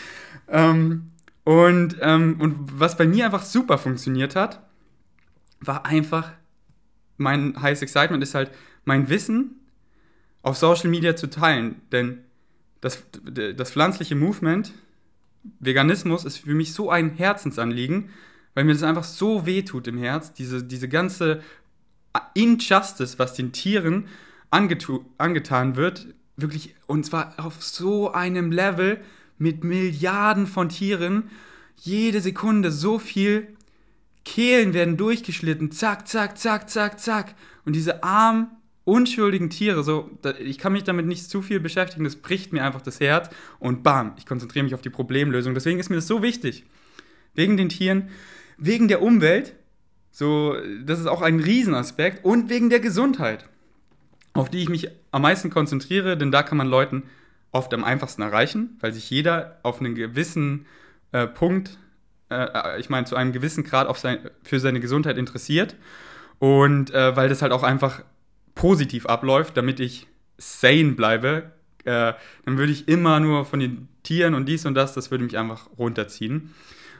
ähm, 0.48 1.12
und, 1.44 1.98
ähm, 2.02 2.40
und 2.40 2.80
was 2.80 2.98
bei 2.98 3.06
mir 3.06 3.26
einfach 3.26 3.44
super 3.44 3.78
funktioniert 3.78 4.36
hat, 4.36 4.62
war 5.60 5.86
einfach, 5.86 6.32
mein 7.18 7.62
Highest 7.62 7.84
Excitement 7.84 8.24
ist 8.24 8.36
halt, 8.36 8.52
mein 8.84 9.10
Wissen 9.10 9.62
auf 10.42 10.58
Social 10.58 10.90
Media 10.90 11.16
zu 11.16 11.28
teilen. 11.28 11.82
Denn 11.92 12.20
das, 12.82 13.04
das 13.24 13.72
pflanzliche 13.72 14.16
Movement, 14.16 14.74
Veganismus, 15.60 16.26
ist 16.26 16.38
für 16.38 16.54
mich 16.54 16.74
so 16.74 16.90
ein 16.90 17.12
Herzensanliegen, 17.12 18.10
weil 18.54 18.64
mir 18.64 18.74
das 18.74 18.84
einfach 18.84 19.04
so 19.04 19.46
weh 19.46 19.64
tut 19.64 19.88
im 19.88 19.98
Herz, 19.98 20.34
diese, 20.34 20.64
diese 20.64 20.90
ganze 20.90 21.42
Injustice, 22.34 23.20
was 23.20 23.34
den 23.34 23.52
Tieren 23.52 24.08
angetan 24.50 25.76
wird, 25.76 26.08
wirklich, 26.38 26.76
und 26.88 27.06
zwar 27.06 27.34
auf 27.38 27.64
so 27.64 28.12
einem 28.12 28.52
Level 28.52 29.00
mit 29.38 29.64
Milliarden 29.64 30.48
von 30.48 30.70
Tieren, 30.70 31.30
jede 31.78 32.22
Sekunde 32.22 32.72
so 32.72 33.00
viel 33.00 33.48
Kehlen 34.24 34.74
werden 34.74 34.98
durchgeschlitten, 34.98 35.72
zack, 35.72 36.08
zack, 36.08 36.38
zack, 36.38 36.70
zack, 36.70 37.00
zack. 37.00 37.36
Und 37.64 37.76
diese 37.76 38.04
armen, 38.04 38.48
unschuldigen 38.84 39.50
Tiere, 39.50 39.84
so, 39.84 40.10
ich 40.40 40.58
kann 40.58 40.74
mich 40.74 40.84
damit 40.84 41.06
nicht 41.06 41.30
zu 41.30 41.42
viel 41.42 41.60
beschäftigen, 41.60 42.04
das 42.04 42.16
bricht 42.16 42.52
mir 42.52 42.64
einfach 42.64 42.82
das 42.82 43.00
Herz. 43.00 43.30
Und 43.60 43.84
bam, 43.84 44.14
ich 44.18 44.26
konzentriere 44.26 44.64
mich 44.64 44.74
auf 44.74 44.82
die 44.82 44.90
Problemlösung. 44.90 45.54
Deswegen 45.54 45.80
ist 45.80 45.90
mir 45.90 45.98
das 45.98 46.08
so 46.08 46.24
wichtig. 46.24 46.66
Wegen 47.34 47.58
den 47.58 47.70
Tieren, 47.70 48.10
wegen 48.58 48.88
der 48.88 49.02
Umwelt, 49.02 49.56
so, 50.12 50.56
das 50.84 51.00
ist 51.00 51.08
auch 51.08 51.22
ein 51.22 51.40
Riesenaspekt. 51.40 52.24
Und 52.24 52.50
wegen 52.50 52.70
der 52.70 52.80
Gesundheit 52.80 53.48
auf 54.36 54.50
die 54.50 54.62
ich 54.62 54.70
mich 54.70 54.90
am 55.12 55.24
meisten 55.24 55.50
konzentriere, 55.50 56.18
denn 56.18 56.32
da 56.32 56.44
kann 56.44 56.58
man 56.58 56.68
Leuten 56.68 57.04
oft 57.52 57.74
am 57.74 57.84
einfachsten 57.84 58.22
erreichen, 58.22 58.78
weil 58.82 58.94
sich 58.94 59.10
jeder 59.10 59.60
auf 59.64 59.80
einen 59.80 59.96
gewissen 59.96 60.66
äh, 61.14 61.26
Punkt, 61.26 61.80
äh, 62.30 62.80
ich 62.80 62.90
meine 62.90 63.06
zu 63.06 63.16
einem 63.16 63.32
gewissen 63.32 63.64
Grad 63.64 63.88
auf 63.88 63.98
sein, 63.98 64.20
für 64.44 64.60
seine 64.60 64.82
Gesundheit 64.82 65.18
interessiert 65.18 65.76
und 66.40 66.94
äh, 66.94 67.16
weil 67.16 67.30
das 67.30 67.42
halt 67.42 67.54
auch 67.54 67.64
einfach 67.64 68.04
positiv 68.56 69.06
abläuft, 69.06 69.56
damit 69.56 69.80
ich 69.80 70.06
sane 70.38 70.92
bleibe, 70.92 71.52
äh, 71.86 72.14
dann 72.44 72.58
würde 72.58 72.74
ich 72.74 72.90
immer 72.90 73.22
nur 73.22 73.46
von 73.46 73.62
den 73.62 73.88
Tieren 74.04 74.34
und 74.34 74.48
dies 74.48 74.66
und 74.66 74.76
das, 74.76 74.94
das 74.94 75.12
würde 75.12 75.24
mich 75.24 75.38
einfach 75.38 75.70
runterziehen. 75.78 76.54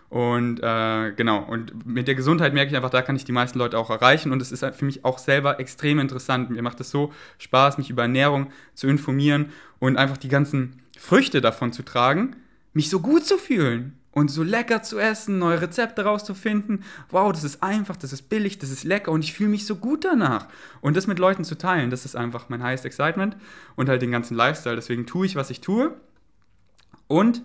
Und 0.10 0.60
äh, 0.62 1.12
genau, 1.14 1.44
und 1.44 1.86
mit 1.86 2.08
der 2.08 2.16
Gesundheit 2.16 2.54
merke 2.54 2.70
ich 2.70 2.76
einfach, 2.78 2.90
da 2.90 3.02
kann 3.02 3.16
ich 3.16 3.26
die 3.26 3.32
meisten 3.32 3.60
Leute 3.60 3.78
auch 3.78 3.90
erreichen. 3.90 4.32
Und 4.32 4.42
es 4.42 4.52
ist 4.52 4.64
halt 4.64 4.76
für 4.76 4.86
mich 4.86 5.04
auch 5.04 5.18
selber 5.18 5.60
extrem 5.60 6.00
interessant. 6.00 6.50
Mir 6.50 6.62
macht 6.62 6.80
es 6.80 6.92
so 6.92 7.12
Spaß, 7.40 7.78
mich 7.78 7.90
über 7.90 8.04
Ernährung 8.04 8.52
zu 8.74 8.88
informieren 8.88 9.52
und 9.80 9.98
einfach 9.98 10.18
die 10.18 10.30
ganzen 10.30 10.82
Früchte 10.98 11.42
davon 11.42 11.74
zu 11.74 11.84
tragen, 11.84 12.36
mich 12.74 12.90
so 12.90 13.00
gut 13.00 13.26
zu 13.26 13.38
fühlen 13.38 13.94
und 14.16 14.32
so 14.32 14.44
lecker 14.44 14.82
zu 14.82 14.98
essen, 14.98 15.40
neue 15.40 15.62
Rezepte 15.62 16.04
rauszufinden. 16.04 16.84
Wow, 17.10 17.34
das 17.34 17.44
ist 17.44 17.62
einfach, 17.62 17.98
das 17.98 18.14
ist 18.14 18.30
billig, 18.30 18.58
das 18.58 18.70
ist 18.70 18.86
lecker 18.86 19.12
und 19.12 19.24
ich 19.24 19.34
fühle 19.34 19.50
mich 19.50 19.66
so 19.66 19.76
gut 19.76 20.06
danach. 20.06 20.48
Und 20.80 20.96
das 20.96 21.06
mit 21.06 21.20
Leuten 21.20 21.44
zu 21.44 21.58
teilen, 21.58 21.90
das 21.90 22.06
ist 22.06 22.16
einfach 22.16 22.48
mein 22.48 22.64
highest 22.64 22.86
excitement 22.86 23.36
und 23.76 23.90
halt 23.90 24.02
den 24.02 24.12
ganzen 24.12 24.36
Lifestyle. 24.36 24.76
Deswegen 24.76 25.06
tue 25.06 25.26
ich, 25.26 25.36
was 25.36 25.50
ich 25.50 25.60
tue. 25.60 25.94
Und 27.08 27.44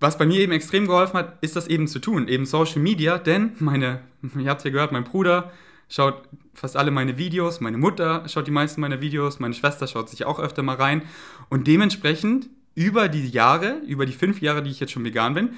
was 0.00 0.16
bei 0.16 0.26
mir 0.26 0.40
eben 0.40 0.52
extrem 0.52 0.86
geholfen 0.86 1.18
hat, 1.18 1.38
ist 1.42 1.56
das 1.56 1.68
eben 1.68 1.86
zu 1.86 1.98
tun, 1.98 2.26
eben 2.26 2.46
Social 2.46 2.80
Media, 2.80 3.18
denn 3.18 3.52
meine, 3.58 4.00
ihr 4.36 4.50
habt 4.50 4.64
ja 4.64 4.70
gehört, 4.70 4.92
mein 4.92 5.04
Bruder 5.04 5.52
schaut 5.88 6.22
fast 6.54 6.76
alle 6.76 6.90
meine 6.90 7.18
Videos, 7.18 7.60
meine 7.60 7.76
Mutter 7.76 8.26
schaut 8.28 8.46
die 8.46 8.52
meisten 8.52 8.80
meiner 8.80 9.00
Videos, 9.00 9.40
meine 9.40 9.54
Schwester 9.54 9.86
schaut 9.86 10.08
sich 10.08 10.24
auch 10.24 10.38
öfter 10.38 10.62
mal 10.62 10.76
rein 10.76 11.02
und 11.50 11.66
dementsprechend 11.66 12.48
über 12.74 13.08
die 13.08 13.28
Jahre, 13.28 13.80
über 13.86 14.06
die 14.06 14.12
fünf 14.12 14.40
Jahre, 14.40 14.62
die 14.62 14.70
ich 14.70 14.80
jetzt 14.80 14.92
schon 14.92 15.04
vegan 15.04 15.34
bin, 15.34 15.50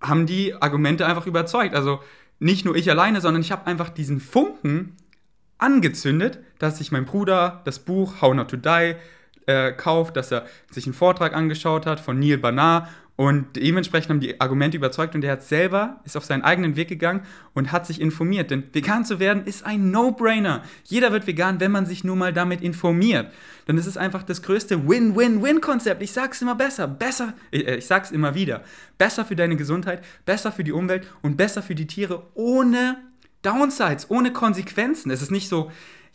haben 0.00 0.26
die 0.26 0.54
Argumente 0.54 1.06
einfach 1.06 1.26
überzeugt. 1.26 1.74
Also 1.74 2.00
nicht 2.38 2.64
nur 2.64 2.76
ich 2.76 2.90
alleine, 2.90 3.20
sondern 3.20 3.42
ich 3.42 3.50
habe 3.50 3.66
einfach 3.66 3.88
diesen 3.88 4.20
Funken 4.20 4.96
angezündet, 5.58 6.38
dass 6.58 6.78
sich 6.78 6.92
mein 6.92 7.06
Bruder 7.06 7.62
das 7.64 7.78
Buch 7.78 8.20
How 8.20 8.34
Not 8.34 8.50
to 8.50 8.56
Die 8.56 8.94
äh, 9.46 9.72
kauft, 9.72 10.16
dass 10.16 10.30
er 10.30 10.46
sich 10.70 10.86
einen 10.86 10.94
Vortrag 10.94 11.34
angeschaut 11.34 11.86
hat 11.86 12.00
von 12.00 12.18
Neil 12.18 12.38
Barnard 12.38 12.88
und 13.16 13.54
dementsprechend 13.54 14.10
haben 14.10 14.20
die 14.20 14.40
Argumente 14.40 14.76
überzeugt 14.76 15.14
und 15.14 15.22
er 15.22 15.32
hat 15.32 15.44
selber, 15.44 16.00
ist 16.04 16.16
auf 16.16 16.24
seinen 16.24 16.42
eigenen 16.42 16.74
Weg 16.74 16.88
gegangen 16.88 17.22
und 17.52 17.70
hat 17.70 17.86
sich 17.86 18.00
informiert. 18.00 18.50
Denn 18.50 18.64
vegan 18.72 19.04
zu 19.04 19.20
werden 19.20 19.44
ist 19.44 19.64
ein 19.64 19.92
No-Brainer. 19.92 20.62
Jeder 20.84 21.12
wird 21.12 21.28
vegan, 21.28 21.60
wenn 21.60 21.70
man 21.70 21.86
sich 21.86 22.02
nur 22.02 22.16
mal 22.16 22.32
damit 22.32 22.60
informiert. 22.60 23.32
Dann 23.66 23.78
ist 23.78 23.86
es 23.86 23.96
einfach 23.96 24.24
das 24.24 24.42
größte 24.42 24.88
Win-Win-Win-Konzept. 24.88 26.02
Ich 26.02 26.10
sag's 26.10 26.42
immer 26.42 26.56
besser, 26.56 26.88
besser, 26.88 27.34
ich, 27.52 27.66
äh, 27.68 27.76
ich 27.76 27.86
sag's 27.86 28.10
immer 28.10 28.34
wieder. 28.34 28.64
Besser 28.98 29.24
für 29.24 29.36
deine 29.36 29.54
Gesundheit, 29.54 30.04
besser 30.26 30.50
für 30.50 30.64
die 30.64 30.72
Umwelt 30.72 31.06
und 31.22 31.36
besser 31.36 31.62
für 31.62 31.76
die 31.76 31.86
Tiere 31.86 32.26
ohne 32.34 32.96
Downsides, 33.42 34.10
ohne 34.10 34.32
Konsequenzen. 34.32 35.12
Es 35.12 35.22
ist 35.22 35.30
nicht 35.30 35.48
so, 35.48 35.70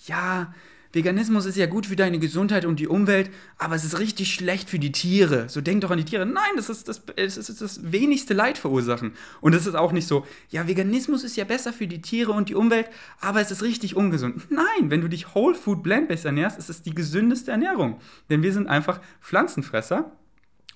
ja, 0.06 0.54
Veganismus 0.92 1.46
ist 1.46 1.56
ja 1.56 1.68
gut 1.68 1.86
für 1.86 1.96
deine 1.96 2.18
Gesundheit 2.18 2.66
und 2.66 2.80
die 2.80 2.88
Umwelt, 2.88 3.30
aber 3.60 3.76
es 3.76 3.84
ist 3.84 4.00
richtig 4.00 4.34
schlecht 4.34 4.70
für 4.70 4.80
die 4.80 4.92
Tiere. 4.92 5.48
So 5.48 5.62
denk 5.62 5.82
doch 5.82 5.92
an 5.92 6.00
die 6.00 6.06
Tiere. 6.06 6.26
Nein, 6.26 6.52
das 6.56 6.70
ist 6.70 6.88
das, 6.88 7.04
das, 7.06 7.38
ist 7.38 7.62
das 7.62 7.92
wenigste 7.92 8.34
Leid 8.34 8.58
verursachen. 8.58 9.14
Und 9.40 9.54
es 9.54 9.68
ist 9.68 9.76
auch 9.76 9.92
nicht 9.92 10.08
so, 10.08 10.26
ja, 10.50 10.68
Veganismus 10.68 11.24
ist 11.24 11.36
ja 11.36 11.44
besser 11.44 11.74
für 11.74 11.86
die 11.86 12.02
Tiere 12.02 12.32
und 12.32 12.50
die 12.50 12.56
Umwelt, 12.56 12.90
aber 13.22 13.40
es 13.40 13.52
ist 13.52 13.62
richtig 13.62 13.96
ungesund. 13.96 14.48
Nein, 14.50 14.90
wenn 14.90 15.02
du 15.02 15.08
dich 15.08 15.36
Whole 15.36 15.56
Food 15.56 15.84
Plant-Based 15.84 16.26
ernährst, 16.26 16.58
ist 16.58 16.70
es 16.70 16.82
die 16.82 16.96
gesündeste 16.96 17.52
Ernährung. 17.52 18.00
Denn 18.32 18.42
wir 18.42 18.52
sind 18.52 18.68
einfach 18.68 19.00
Pflanzenfresser. 19.22 20.12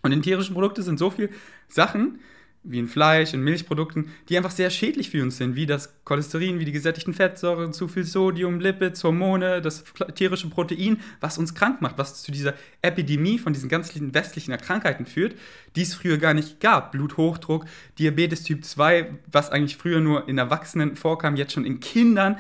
Und 0.04 0.12
in 0.12 0.22
tierischen 0.22 0.54
Produkten 0.54 0.84
sind 0.84 1.00
so 1.00 1.10
viele 1.10 1.30
Sachen, 1.70 2.20
wie 2.64 2.80
in 2.80 2.88
Fleisch, 2.88 3.34
in 3.34 3.42
Milchprodukten, 3.42 4.10
die 4.30 4.38
einfach 4.38 4.52
sehr 4.52 4.70
schädlich 4.70 5.10
für 5.10 5.22
uns 5.22 5.38
sind, 5.38 5.56
wie 5.56 5.66
das 5.66 5.94
Cholesterin, 6.06 6.60
wie 6.60 6.66
die 6.66 6.72
gesättigten 6.72 7.14
Fettsäuren, 7.14 7.74
zu 7.74 7.90
viel 7.90 8.06
Sodium, 8.06 8.60
Lipids, 8.60 9.04
Hormone, 9.04 9.62
das 9.62 9.84
tierische 10.16 10.50
Protein, 10.50 11.02
was 11.20 11.38
uns 11.38 11.54
krank 11.54 11.82
macht, 11.82 11.98
was 11.98 12.24
zu 12.24 12.32
dieser 12.32 12.54
Epidemie 12.82 13.38
von 13.38 13.52
diesen 13.52 13.68
ganzen 13.68 14.14
westlichen 14.14 14.56
Krankheiten 14.58 15.06
führt, 15.06 15.36
die 15.76 15.82
es 15.82 15.94
früher 15.94 16.18
gar 16.18 16.34
nicht 16.34 16.62
gab. 16.62 16.94
Bluthochdruck, 16.94 17.66
Diabetes 18.00 18.44
Typ 18.44 18.64
2, 18.64 19.12
was 19.32 19.50
eigentlich 19.50 19.76
früher 19.76 20.00
nur 20.00 20.30
in 20.30 20.38
Erwachsenen 20.38 20.96
vorkam, 20.96 21.36
jetzt 21.36 21.52
schon 21.54 21.66
in 21.66 21.82
Kindern, 21.82 22.38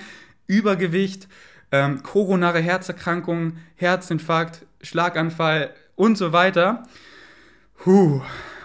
Übergewicht, 0.47 1.27
ähm, 1.71 2.01
koronare 2.01 2.59
Herzerkrankungen, 2.59 3.57
Herzinfarkt, 3.75 4.65
Schlaganfall 4.81 5.73
und 5.95 6.17
so 6.17 6.31
weiter. 6.31 6.83
Puh. 7.77 8.21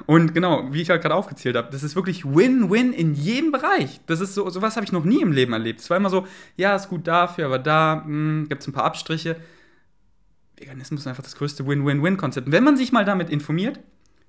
Und 0.09 0.33
genau, 0.33 0.73
wie 0.73 0.81
ich 0.81 0.89
halt 0.89 1.03
gerade 1.03 1.15
aufgezählt 1.15 1.55
habe, 1.55 1.69
das 1.71 1.83
ist 1.83 1.95
wirklich 1.95 2.25
Win-Win 2.25 2.95
in 2.95 3.15
jedem 3.15 3.53
Bereich. 3.53 4.01
Das 4.07 4.21
ist 4.21 4.33
so, 4.33 4.49
sowas 4.49 4.75
habe 4.77 4.87
ich 4.87 4.91
noch 4.91 5.05
nie 5.05 5.21
im 5.21 5.33
Leben 5.33 5.53
erlebt. 5.53 5.81
Es 5.81 5.91
war 5.91 5.99
immer 5.99 6.09
so, 6.09 6.27
ja, 6.57 6.75
ist 6.75 6.89
gut 6.89 7.07
dafür, 7.07 7.45
aber 7.45 7.59
da 7.59 8.05
hm, 8.07 8.47
gibt 8.49 8.63
es 8.63 8.67
ein 8.67 8.73
paar 8.73 8.85
Abstriche. 8.85 9.37
Veganismus 10.57 11.01
ist 11.01 11.07
einfach 11.09 11.23
das 11.23 11.37
größte 11.37 11.67
Win-Win-Win-Konzept. 11.67 12.51
Wenn 12.51 12.65
man 12.65 12.79
sich 12.79 12.91
mal 12.91 13.05
damit 13.05 13.29
informiert, 13.29 13.81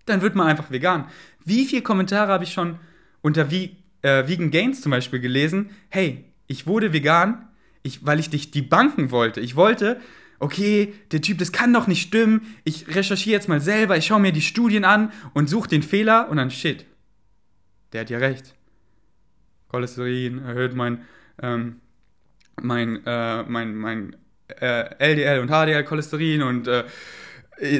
dann 0.06 0.22
wird 0.22 0.36
man 0.36 0.48
einfach 0.48 0.70
vegan. 0.70 1.06
Wie 1.46 1.64
viele 1.64 1.82
Kommentare 1.82 2.30
habe 2.30 2.44
ich 2.44 2.52
schon 2.52 2.78
unter 3.22 3.50
wie, 3.50 3.78
äh, 4.02 4.28
Vegan 4.28 4.52
Gains 4.52 4.82
zum 4.82 4.90
Beispiel 4.90 5.22
gelesen? 5.22 5.70
Hey, 5.88 6.26
ich 6.48 6.68
wurde 6.68 6.92
vegan, 6.92 7.48
ich, 7.84 8.06
weil 8.06 8.20
ich 8.20 8.30
dich 8.30 8.52
debunken 8.52 9.12
wollte. 9.12 9.40
Ich 9.40 9.56
wollte, 9.56 10.02
okay, 10.40 10.94
der 11.12 11.22
Typ, 11.22 11.38
das 11.38 11.52
kann 11.52 11.74
doch 11.74 11.88
nicht 11.88 12.02
stimmen, 12.02 12.56
ich 12.64 12.88
recherchiere 12.88 13.36
jetzt 13.36 13.50
mal 13.50 13.62
selber, 13.62 13.98
ich 13.98 14.08
schaue 14.08 14.20
mir 14.20 14.32
die 14.32 14.42
Studien 14.42 14.86
an 14.86 15.12
und 15.34 15.50
suche 15.50 15.70
den 15.70 15.84
Fehler 15.84 16.30
und 16.30 16.38
dann 16.38 16.52
shit. 16.52 16.86
Der 17.94 18.02
hat 18.02 18.10
ja 18.10 18.18
recht. 18.18 18.56
Cholesterin 19.70 20.40
erhöht 20.44 20.76
mein, 20.76 21.06
ähm, 21.42 21.82
mein, 22.62 23.06
äh, 23.06 23.44
mein, 23.44 23.76
mein 23.76 24.16
äh, 24.60 24.96
LDL 24.98 25.40
und 25.40 25.50
HDL-Cholesterin 25.50 26.42
und 26.42 26.68
äh, 26.68 26.84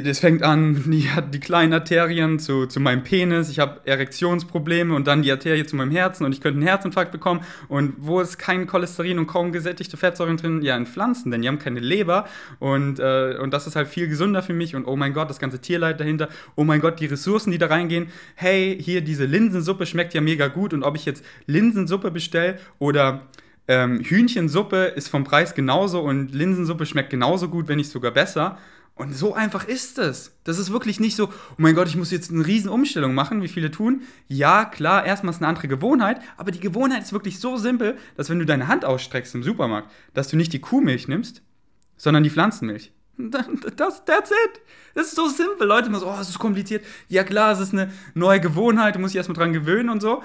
das 0.04 0.18
fängt 0.18 0.42
an, 0.42 0.84
die 0.90 1.08
die 1.32 1.40
kleinen 1.40 1.72
Arterien 1.72 2.38
zu, 2.38 2.66
zu 2.66 2.80
meinem 2.80 3.02
Penis, 3.02 3.48
ich 3.50 3.58
habe 3.58 3.80
Erektionsprobleme 3.84 4.94
und 4.94 5.06
dann 5.06 5.22
die 5.22 5.30
Arterie 5.30 5.64
zu 5.64 5.76
meinem 5.76 5.90
Herzen 5.90 6.24
und 6.24 6.32
ich 6.32 6.40
könnte 6.40 6.58
einen 6.58 6.66
Herzinfarkt 6.66 7.12
bekommen. 7.12 7.40
Und 7.68 7.94
wo 7.98 8.20
ist 8.20 8.38
kein 8.38 8.66
Cholesterin 8.66 9.18
und 9.18 9.26
kaum 9.26 9.52
gesättigte 9.52 9.96
Fettsäuren 9.96 10.36
drin? 10.36 10.62
Ja, 10.62 10.76
in 10.76 10.86
Pflanzen, 10.86 11.30
denn 11.30 11.42
die 11.42 11.48
haben 11.48 11.58
keine 11.58 11.80
Leber 11.80 12.26
und, 12.58 12.98
äh, 12.98 13.36
und 13.40 13.52
das 13.52 13.66
ist 13.66 13.76
halt 13.76 13.88
viel 13.88 14.08
gesünder 14.08 14.42
für 14.42 14.52
mich 14.52 14.76
und 14.76 14.86
oh 14.86 14.96
mein 14.96 15.12
Gott, 15.12 15.30
das 15.30 15.38
ganze 15.38 15.60
Tierleid 15.60 16.00
dahinter, 16.00 16.28
oh 16.56 16.64
mein 16.64 16.80
Gott, 16.80 17.00
die 17.00 17.06
Ressourcen, 17.06 17.50
die 17.50 17.58
da 17.58 17.66
reingehen. 17.66 18.08
Hey, 18.34 18.78
hier 18.80 19.00
diese 19.00 19.24
Linsensuppe 19.24 19.86
schmeckt 19.86 20.14
ja 20.14 20.20
mega 20.20 20.48
gut 20.48 20.74
und 20.74 20.82
ob 20.82 20.96
ich 20.96 21.06
jetzt 21.06 21.24
Linsensuppe 21.46 22.10
bestelle 22.10 22.58
oder 22.78 23.22
ähm, 23.68 24.00
Hühnchensuppe 24.00 24.92
ist 24.96 25.08
vom 25.08 25.24
Preis 25.24 25.54
genauso 25.54 26.00
und 26.00 26.34
Linsensuppe 26.34 26.86
schmeckt 26.86 27.10
genauso 27.10 27.48
gut, 27.48 27.68
wenn 27.68 27.76
nicht 27.76 27.90
sogar 27.90 28.10
besser. 28.10 28.58
Und 29.00 29.14
so 29.14 29.32
einfach 29.32 29.66
ist 29.66 29.98
es. 29.98 30.36
Das 30.44 30.58
ist 30.58 30.72
wirklich 30.72 31.00
nicht 31.00 31.16
so, 31.16 31.28
oh 31.28 31.54
mein 31.56 31.74
Gott, 31.74 31.88
ich 31.88 31.96
muss 31.96 32.10
jetzt 32.10 32.30
eine 32.30 32.46
riesen 32.46 32.68
Umstellung 32.68 33.14
machen, 33.14 33.40
wie 33.40 33.48
viele 33.48 33.70
tun. 33.70 34.02
Ja, 34.28 34.66
klar, 34.66 35.06
erstmal 35.06 35.32
ist 35.32 35.38
eine 35.38 35.48
andere 35.48 35.68
Gewohnheit, 35.68 36.20
aber 36.36 36.50
die 36.50 36.60
Gewohnheit 36.60 37.02
ist 37.02 37.14
wirklich 37.14 37.40
so 37.40 37.56
simpel, 37.56 37.96
dass 38.18 38.28
wenn 38.28 38.38
du 38.38 38.44
deine 38.44 38.68
Hand 38.68 38.84
ausstreckst 38.84 39.34
im 39.34 39.42
Supermarkt, 39.42 39.90
dass 40.12 40.28
du 40.28 40.36
nicht 40.36 40.52
die 40.52 40.60
Kuhmilch 40.60 41.08
nimmst, 41.08 41.40
sondern 41.96 42.24
die 42.24 42.30
Pflanzenmilch. 42.30 42.92
Das, 43.76 44.04
that's 44.04 44.30
it. 44.30 44.60
Das 44.94 45.06
ist 45.06 45.16
so 45.16 45.28
simpel. 45.28 45.66
Leute 45.66 45.88
immer 45.88 46.00
so, 46.00 46.06
oh, 46.06 46.18
es 46.20 46.28
ist 46.28 46.38
kompliziert. 46.38 46.84
Ja 47.08 47.24
klar, 47.24 47.52
es 47.52 47.60
ist 47.60 47.72
eine 47.72 47.90
neue 48.12 48.40
Gewohnheit, 48.40 48.96
du 48.96 48.98
musst 48.98 49.14
dich 49.14 49.18
erstmal 49.18 49.36
dran 49.36 49.54
gewöhnen 49.54 49.88
und 49.88 50.02
so. 50.02 50.22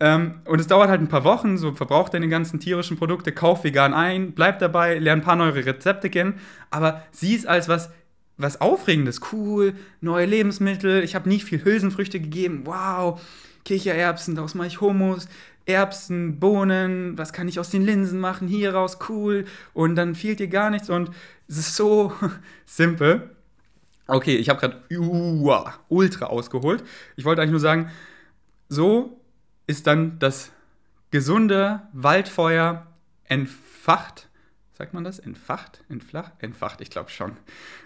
Ähm, 0.00 0.42
und 0.44 0.60
es 0.60 0.66
dauert 0.66 0.90
halt 0.90 1.00
ein 1.00 1.08
paar 1.08 1.24
Wochen, 1.24 1.56
so 1.56 1.72
verbraucht 1.72 2.12
deine 2.12 2.28
ganzen 2.28 2.60
tierischen 2.60 2.98
Produkte, 2.98 3.32
kauf 3.32 3.64
vegan 3.64 3.94
ein, 3.94 4.32
bleib 4.32 4.58
dabei, 4.58 4.98
lern 4.98 5.20
ein 5.20 5.24
paar 5.24 5.36
neue 5.36 5.54
Rezepte 5.54 6.10
kennen, 6.10 6.34
aber 6.70 7.02
sieh 7.10 7.34
es 7.34 7.46
als 7.46 7.68
was, 7.68 7.90
was 8.38 8.60
Aufregendes, 8.60 9.20
cool, 9.32 9.74
neue 10.00 10.26
Lebensmittel, 10.26 11.02
ich 11.02 11.14
habe 11.14 11.28
nie 11.28 11.40
viel 11.40 11.64
Hülsenfrüchte 11.64 12.20
gegeben, 12.20 12.62
wow, 12.64 13.20
Kichererbsen, 13.64 14.36
daraus 14.36 14.54
mache 14.54 14.68
ich 14.68 14.80
Hummus, 14.80 15.28
Erbsen, 15.66 16.40
Bohnen, 16.40 17.18
was 17.18 17.32
kann 17.32 17.48
ich 17.48 17.60
aus 17.60 17.70
den 17.70 17.84
Linsen 17.84 18.20
machen, 18.20 18.48
hier 18.48 18.74
raus, 18.74 18.98
cool, 19.08 19.44
und 19.74 19.96
dann 19.96 20.14
fehlt 20.14 20.40
dir 20.40 20.48
gar 20.48 20.70
nichts. 20.70 20.88
Und 20.88 21.10
es 21.46 21.58
ist 21.58 21.76
so 21.76 22.12
simpel. 22.64 23.30
Okay, 24.06 24.36
ich 24.36 24.48
habe 24.48 24.60
gerade 24.60 24.82
ultra 25.88 26.26
ausgeholt. 26.26 26.82
Ich 27.16 27.26
wollte 27.26 27.42
eigentlich 27.42 27.50
nur 27.50 27.60
sagen, 27.60 27.90
so 28.70 29.20
ist 29.66 29.86
dann 29.86 30.18
das 30.18 30.50
gesunde 31.10 31.82
Waldfeuer 31.92 32.86
entfacht 33.24 34.27
sagt 34.78 34.94
man 34.94 35.02
das? 35.02 35.18
Entfacht? 35.18 35.82
Entflacht? 35.88 36.32
Entfacht, 36.38 36.80
ich 36.80 36.88
glaube 36.88 37.10
schon. 37.10 37.32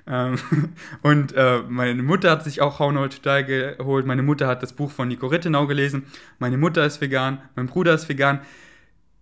Ähm, 0.07 0.39
und 1.03 1.33
äh, 1.35 1.63
meine 1.67 2.03
Mutter 2.03 2.31
hat 2.31 2.45
sich 2.45 2.61
auch 2.61 2.79
How 2.79 2.93
Not 2.93 3.23
to 3.23 3.31
geholt. 3.47 4.05
Meine 4.05 4.23
Mutter 4.23 4.47
hat 4.47 4.63
das 4.63 4.75
Buch 4.75 4.91
von 4.91 5.09
Nico 5.09 5.27
Rittenau 5.27 5.67
gelesen. 5.67 6.05
Meine 6.39 6.59
Mutter 6.59 6.85
ist 6.85 7.01
vegan, 7.01 7.41
mein 7.57 7.67
Bruder 7.67 7.95
ist 7.95 8.11
vegan. 8.11 8.41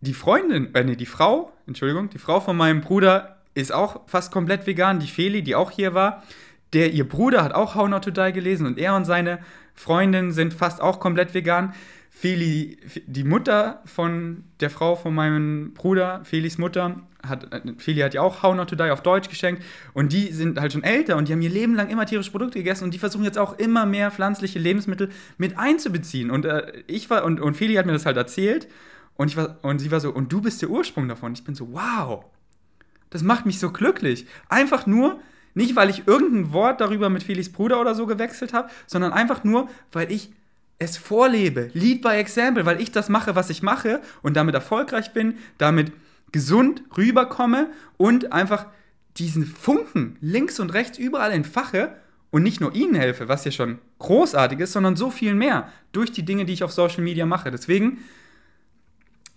Die 0.00 0.14
Freundin, 0.14 0.74
äh, 0.74 0.82
nee, 0.82 0.96
die 0.96 1.06
Frau, 1.06 1.52
Entschuldigung, 1.68 2.10
die 2.10 2.18
Frau 2.18 2.40
von 2.40 2.56
meinem 2.56 2.80
Bruder 2.80 3.36
ist 3.54 3.72
auch 3.72 4.08
fast 4.08 4.32
komplett 4.32 4.66
vegan. 4.66 4.98
Die 4.98 5.06
Feli, 5.06 5.42
die 5.42 5.54
auch 5.54 5.70
hier 5.70 5.94
war. 5.94 6.24
Der, 6.72 6.92
ihr 6.92 7.08
Bruder 7.08 7.44
hat 7.44 7.54
auch 7.54 7.76
How 7.76 7.88
Not 7.88 8.02
to 8.02 8.10
Die 8.10 8.32
gelesen 8.32 8.66
und 8.66 8.78
er 8.78 8.96
und 8.96 9.04
seine 9.04 9.38
Freundin 9.74 10.32
sind 10.32 10.54
fast 10.54 10.80
auch 10.80 10.98
komplett 10.98 11.34
vegan. 11.34 11.72
Feli, 12.10 12.78
die 13.06 13.24
Mutter 13.24 13.80
von 13.84 14.42
der 14.58 14.70
Frau 14.70 14.96
von 14.96 15.14
meinem 15.14 15.72
Bruder, 15.74 16.24
Felis 16.24 16.58
Mutter, 16.58 16.96
hat, 17.26 17.46
Feli 17.78 18.00
hat 18.00 18.14
ja 18.14 18.22
auch 18.22 18.42
How 18.42 18.54
Not 18.54 18.70
to 18.70 18.76
Die 18.76 18.90
auf 18.90 19.02
Deutsch 19.02 19.28
geschenkt 19.28 19.62
und 19.92 20.12
die 20.12 20.32
sind 20.32 20.60
halt 20.60 20.72
schon 20.72 20.82
älter 20.82 21.16
und 21.16 21.28
die 21.28 21.32
haben 21.32 21.42
ihr 21.42 21.50
Leben 21.50 21.74
lang 21.74 21.88
immer 21.88 22.06
tierische 22.06 22.30
Produkte 22.30 22.58
gegessen 22.58 22.84
und 22.84 22.94
die 22.94 22.98
versuchen 22.98 23.24
jetzt 23.24 23.38
auch 23.38 23.58
immer 23.58 23.86
mehr 23.86 24.10
pflanzliche 24.10 24.58
Lebensmittel 24.58 25.10
mit 25.38 25.58
einzubeziehen. 25.58 26.30
Und 26.30 26.44
äh, 26.44 26.82
ich 26.86 27.10
war, 27.10 27.24
und, 27.24 27.40
und 27.40 27.56
Feli 27.56 27.74
hat 27.74 27.86
mir 27.86 27.92
das 27.92 28.06
halt 28.06 28.16
erzählt 28.16 28.68
und, 29.16 29.28
ich 29.28 29.36
war, 29.36 29.58
und 29.62 29.80
sie 29.80 29.90
war 29.90 30.00
so, 30.00 30.10
und 30.10 30.32
du 30.32 30.40
bist 30.40 30.62
der 30.62 30.70
Ursprung 30.70 31.08
davon. 31.08 31.32
Ich 31.32 31.44
bin 31.44 31.54
so, 31.54 31.72
wow, 31.72 32.24
das 33.10 33.22
macht 33.22 33.44
mich 33.46 33.58
so 33.58 33.70
glücklich. 33.70 34.26
Einfach 34.48 34.86
nur, 34.86 35.20
nicht 35.54 35.76
weil 35.76 35.90
ich 35.90 36.06
irgendein 36.06 36.52
Wort 36.52 36.80
darüber 36.80 37.10
mit 37.10 37.22
Felis 37.22 37.52
Bruder 37.52 37.80
oder 37.80 37.94
so 37.94 38.06
gewechselt 38.06 38.52
habe, 38.52 38.70
sondern 38.86 39.12
einfach 39.12 39.44
nur, 39.44 39.68
weil 39.92 40.10
ich 40.10 40.30
es 40.78 40.96
vorlebe, 40.96 41.70
Lead 41.74 42.00
by 42.00 42.10
Example, 42.10 42.64
weil 42.64 42.80
ich 42.80 42.90
das 42.90 43.10
mache, 43.10 43.36
was 43.36 43.50
ich 43.50 43.62
mache 43.62 44.00
und 44.22 44.34
damit 44.36 44.54
erfolgreich 44.54 45.12
bin, 45.12 45.34
damit 45.58 45.92
gesund 46.32 46.82
rüberkomme 46.96 47.70
und 47.96 48.32
einfach 48.32 48.66
diesen 49.16 49.44
Funken 49.44 50.16
links 50.20 50.60
und 50.60 50.72
rechts 50.72 50.98
überall 50.98 51.32
entfache 51.32 51.96
und 52.30 52.42
nicht 52.42 52.60
nur 52.60 52.74
ihnen 52.74 52.94
helfe, 52.94 53.28
was 53.28 53.44
ja 53.44 53.50
schon 53.50 53.78
großartig 53.98 54.60
ist, 54.60 54.72
sondern 54.72 54.96
so 54.96 55.10
viel 55.10 55.34
mehr 55.34 55.70
durch 55.92 56.12
die 56.12 56.24
Dinge, 56.24 56.44
die 56.44 56.52
ich 56.52 56.62
auf 56.62 56.72
Social 56.72 57.02
Media 57.02 57.26
mache. 57.26 57.50
Deswegen, 57.50 57.98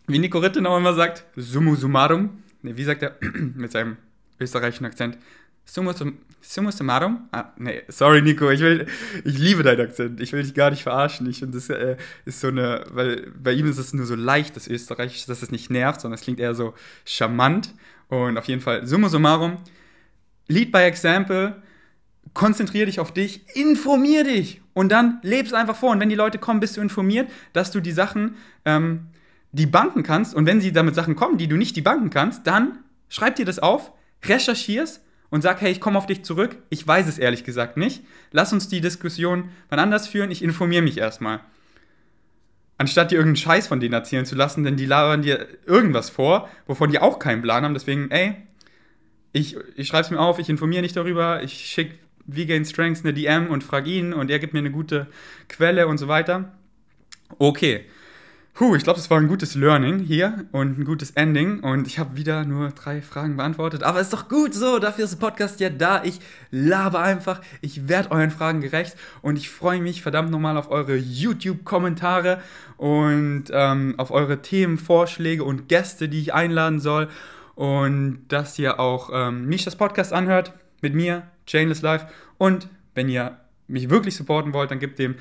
wie 0.08 0.20
Nico 0.20 0.40
Rittenau 0.40 0.78
immer 0.78 0.94
sagt, 0.94 1.26
summu 1.36 1.76
summarum, 1.76 2.44
nee, 2.62 2.76
wie 2.76 2.84
sagt 2.84 3.02
er 3.02 3.18
mit 3.56 3.72
seinem 3.72 3.98
österreichischen 4.40 4.86
Akzent, 4.86 5.18
summa, 5.66 5.94
summa 6.42 6.72
summarum, 6.72 7.28
ah, 7.32 7.54
nee, 7.58 7.82
sorry 7.88 8.22
Nico, 8.22 8.50
ich 8.50 8.60
will, 8.60 8.88
ich 9.24 9.38
liebe 9.38 9.64
deinen 9.64 9.82
Akzent, 9.82 10.20
ich 10.20 10.34
will 10.34 10.44
dich 10.44 10.54
gar 10.54 10.70
nicht 10.70 10.84
verarschen, 10.84 11.28
ich 11.30 11.40
finde 11.40 11.58
das 11.58 11.70
äh, 11.70 11.98
ist 12.26 12.42
so 12.42 12.48
eine, 12.48 12.86
weil 12.92 13.32
bei 13.42 13.54
ihm 13.54 13.68
ist 13.68 13.78
es 13.78 13.94
nur 13.94 14.06
so 14.06 14.16
leicht, 14.16 14.56
das 14.56 14.68
Österreichisch, 14.68 15.26
dass 15.26 15.42
es 15.42 15.52
nicht 15.52 15.70
nervt, 15.70 16.02
sondern 16.02 16.18
es 16.18 16.24
klingt 16.24 16.40
eher 16.40 16.54
so 16.54 16.74
charmant. 17.06 17.74
Und 18.10 18.38
auf 18.38 18.46
jeden 18.46 18.62
Fall 18.62 18.86
summa 18.86 19.10
summarum, 19.10 19.58
lead 20.48 20.72
by 20.72 20.80
example, 20.80 21.56
konzentriere 22.34 22.86
dich 22.86 23.00
auf 23.00 23.14
dich, 23.14 23.44
informier 23.56 24.24
dich. 24.24 24.62
Und 24.74 24.92
dann 24.92 25.20
lebst 25.24 25.54
einfach 25.54 25.76
vor. 25.76 25.92
Und 25.92 26.00
wenn 26.00 26.10
die 26.10 26.16
Leute 26.16 26.38
kommen, 26.38 26.60
bist 26.60 26.78
du 26.78 26.82
informiert, 26.82 27.30
dass 27.54 27.72
du 27.72 27.80
die 27.80 27.92
Sachen, 27.92 28.36
ähm, 28.66 29.08
die 29.52 29.66
banken 29.66 30.04
kannst. 30.04 30.34
Und 30.34 30.46
wenn 30.46 30.62
sie 30.62 30.72
damit 30.72 30.96
Sachen 30.96 31.16
kommen, 31.16 31.38
die 31.38 31.48
du 31.48 31.58
nicht 31.58 31.76
die 31.76 31.82
banken 31.82 32.10
kannst, 32.10 32.48
dann 32.48 32.80
schreib 33.10 33.36
dir 33.36 33.46
das 33.46 33.60
auf, 33.60 33.92
recherchierst 34.26 35.02
und 35.34 35.42
sag, 35.42 35.62
hey, 35.62 35.72
ich 35.72 35.82
komme 35.82 35.98
auf 35.98 36.06
dich 36.06 36.22
zurück. 36.22 36.58
Ich 36.70 36.88
weiß 36.88 37.08
es 37.08 37.18
ehrlich 37.18 37.44
gesagt 37.44 37.76
nicht. 37.76 38.04
Lass 38.32 38.54
uns 38.54 38.68
die 38.68 38.82
Diskussion 38.82 39.50
wann 39.68 39.80
anders 39.80 40.08
führen. 40.08 40.30
Ich 40.30 40.44
informiere 40.44 40.84
mich 40.84 41.00
erstmal. 41.00 41.40
Anstatt 42.78 43.10
dir 43.10 43.16
irgendeinen 43.16 43.38
Scheiß 43.38 43.66
von 43.66 43.80
denen 43.80 43.96
erzählen 43.96 44.28
zu 44.28 44.36
lassen, 44.36 44.64
denn 44.64 44.78
die 44.78 44.86
labern 44.86 45.24
dir 45.24 45.48
irgendwas 45.66 46.12
vor, 46.12 46.52
wovon 46.68 46.92
die 46.92 47.00
auch 47.00 47.18
keinen 47.18 47.42
Plan 47.42 47.64
haben. 47.64 47.74
Deswegen, 47.74 48.12
ey, 48.12 48.36
ich, 49.32 49.58
ich 49.76 49.88
schreibe 49.88 50.04
es 50.04 50.12
mir 50.12 50.20
auf, 50.20 50.38
ich 50.38 50.50
informiere 50.50 50.84
nicht 50.84 50.96
darüber, 50.96 51.42
ich 51.42 51.66
schicke 51.66 51.96
V-Gain 52.32 52.64
Strengths 52.64 53.04
eine 53.04 53.16
DM 53.16 53.48
und 53.48 53.64
frage 53.64 53.90
ihn 53.90 54.14
und 54.14 54.30
er 54.30 54.38
gibt 54.38 54.54
mir 54.54 54.60
eine 54.60 54.70
gute 54.70 55.08
Quelle 55.50 55.88
und 55.88 55.98
so 55.98 56.08
weiter. 56.08 56.54
Okay, 57.40 57.86
Puh, 58.56 58.76
ich 58.76 58.84
glaube, 58.84 59.00
das 59.00 59.10
war 59.10 59.20
ein 59.20 59.28
gutes 59.28 59.56
Learning 59.56 59.98
hier 59.98 60.46
und 60.52 60.78
ein 60.78 60.86
gutes 60.86 61.10
Ending. 61.12 61.62
Und 61.62 61.88
ich 61.88 61.98
habe 61.98 62.16
wieder 62.16 62.46
nur 62.46 62.70
drei 62.70 63.02
Fragen 63.02 63.36
beantwortet. 63.36 63.82
Aber 63.82 64.00
ist 64.00 64.14
doch 64.14 64.30
gut 64.30 64.54
so, 64.54 64.78
dafür 64.78 65.06
ist 65.06 65.20
der 65.20 65.28
Podcast 65.28 65.60
ja 65.60 65.72
da. 65.72 66.04
Ich 66.04 66.20
labe 66.52 67.00
einfach, 67.00 67.42
ich 67.62 67.88
werde 67.88 68.12
euren 68.12 68.30
Fragen 68.30 68.62
gerecht 68.62 68.96
und 69.24 69.38
ich 69.38 69.50
freue 69.50 69.82
mich 69.82 70.04
verdammt 70.04 70.30
nochmal 70.30 70.56
auf 70.56 70.70
eure 70.70 70.96
YouTube-Kommentare 70.96 72.44
und 72.78 73.46
ähm, 73.52 73.96
auf 73.98 74.12
eure 74.12 74.44
Themenvorschläge 74.44 75.44
und 75.44 75.68
Gäste, 75.68 76.08
die 76.08 76.20
ich 76.20 76.36
einladen 76.36 76.80
soll. 76.80 77.10
Und 77.56 78.20
dass 78.28 78.60
ihr 78.60 78.80
auch 78.80 79.10
ähm, 79.12 79.48
Mishas 79.48 79.76
Podcast 79.76 80.14
anhört 80.14 80.54
mit 80.80 80.94
mir, 80.94 81.24
Chainless 81.48 81.82
Life. 81.82 82.06
Und 82.38 82.68
wenn 82.94 83.10
ihr 83.10 83.36
mich 83.68 83.90
wirklich 83.90 84.16
supporten 84.16 84.54
wollt, 84.54 84.70
dann 84.70 84.80
gebt 84.80 85.00
dem 85.00 85.16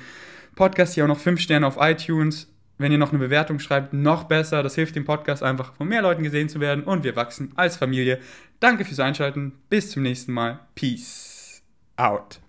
Podcast 0.55 0.93
hier 0.93 1.05
auch 1.05 1.07
noch 1.07 1.19
5 1.19 1.39
Sterne 1.41 1.65
auf 1.65 1.77
iTunes 1.79 2.52
wenn 2.77 2.91
ihr 2.91 2.97
noch 2.97 3.09
eine 3.09 3.19
Bewertung 3.19 3.59
schreibt, 3.59 3.93
noch 3.93 4.23
besser. 4.25 4.63
Das 4.63 4.75
hilft 4.75 4.95
dem 4.95 5.05
Podcast 5.05 5.43
einfach, 5.43 5.73
von 5.73 5.87
mehr 5.87 6.01
Leuten 6.01 6.23
gesehen 6.23 6.49
zu 6.49 6.59
werden 6.59 6.83
und 6.83 7.03
wir 7.03 7.15
wachsen 7.15 7.51
als 7.55 7.77
Familie. 7.77 8.19
Danke 8.59 8.85
fürs 8.85 8.99
Einschalten. 8.99 9.53
Bis 9.69 9.91
zum 9.91 10.03
nächsten 10.03 10.33
Mal. 10.33 10.59
Peace 10.75 11.61
out. 11.97 12.39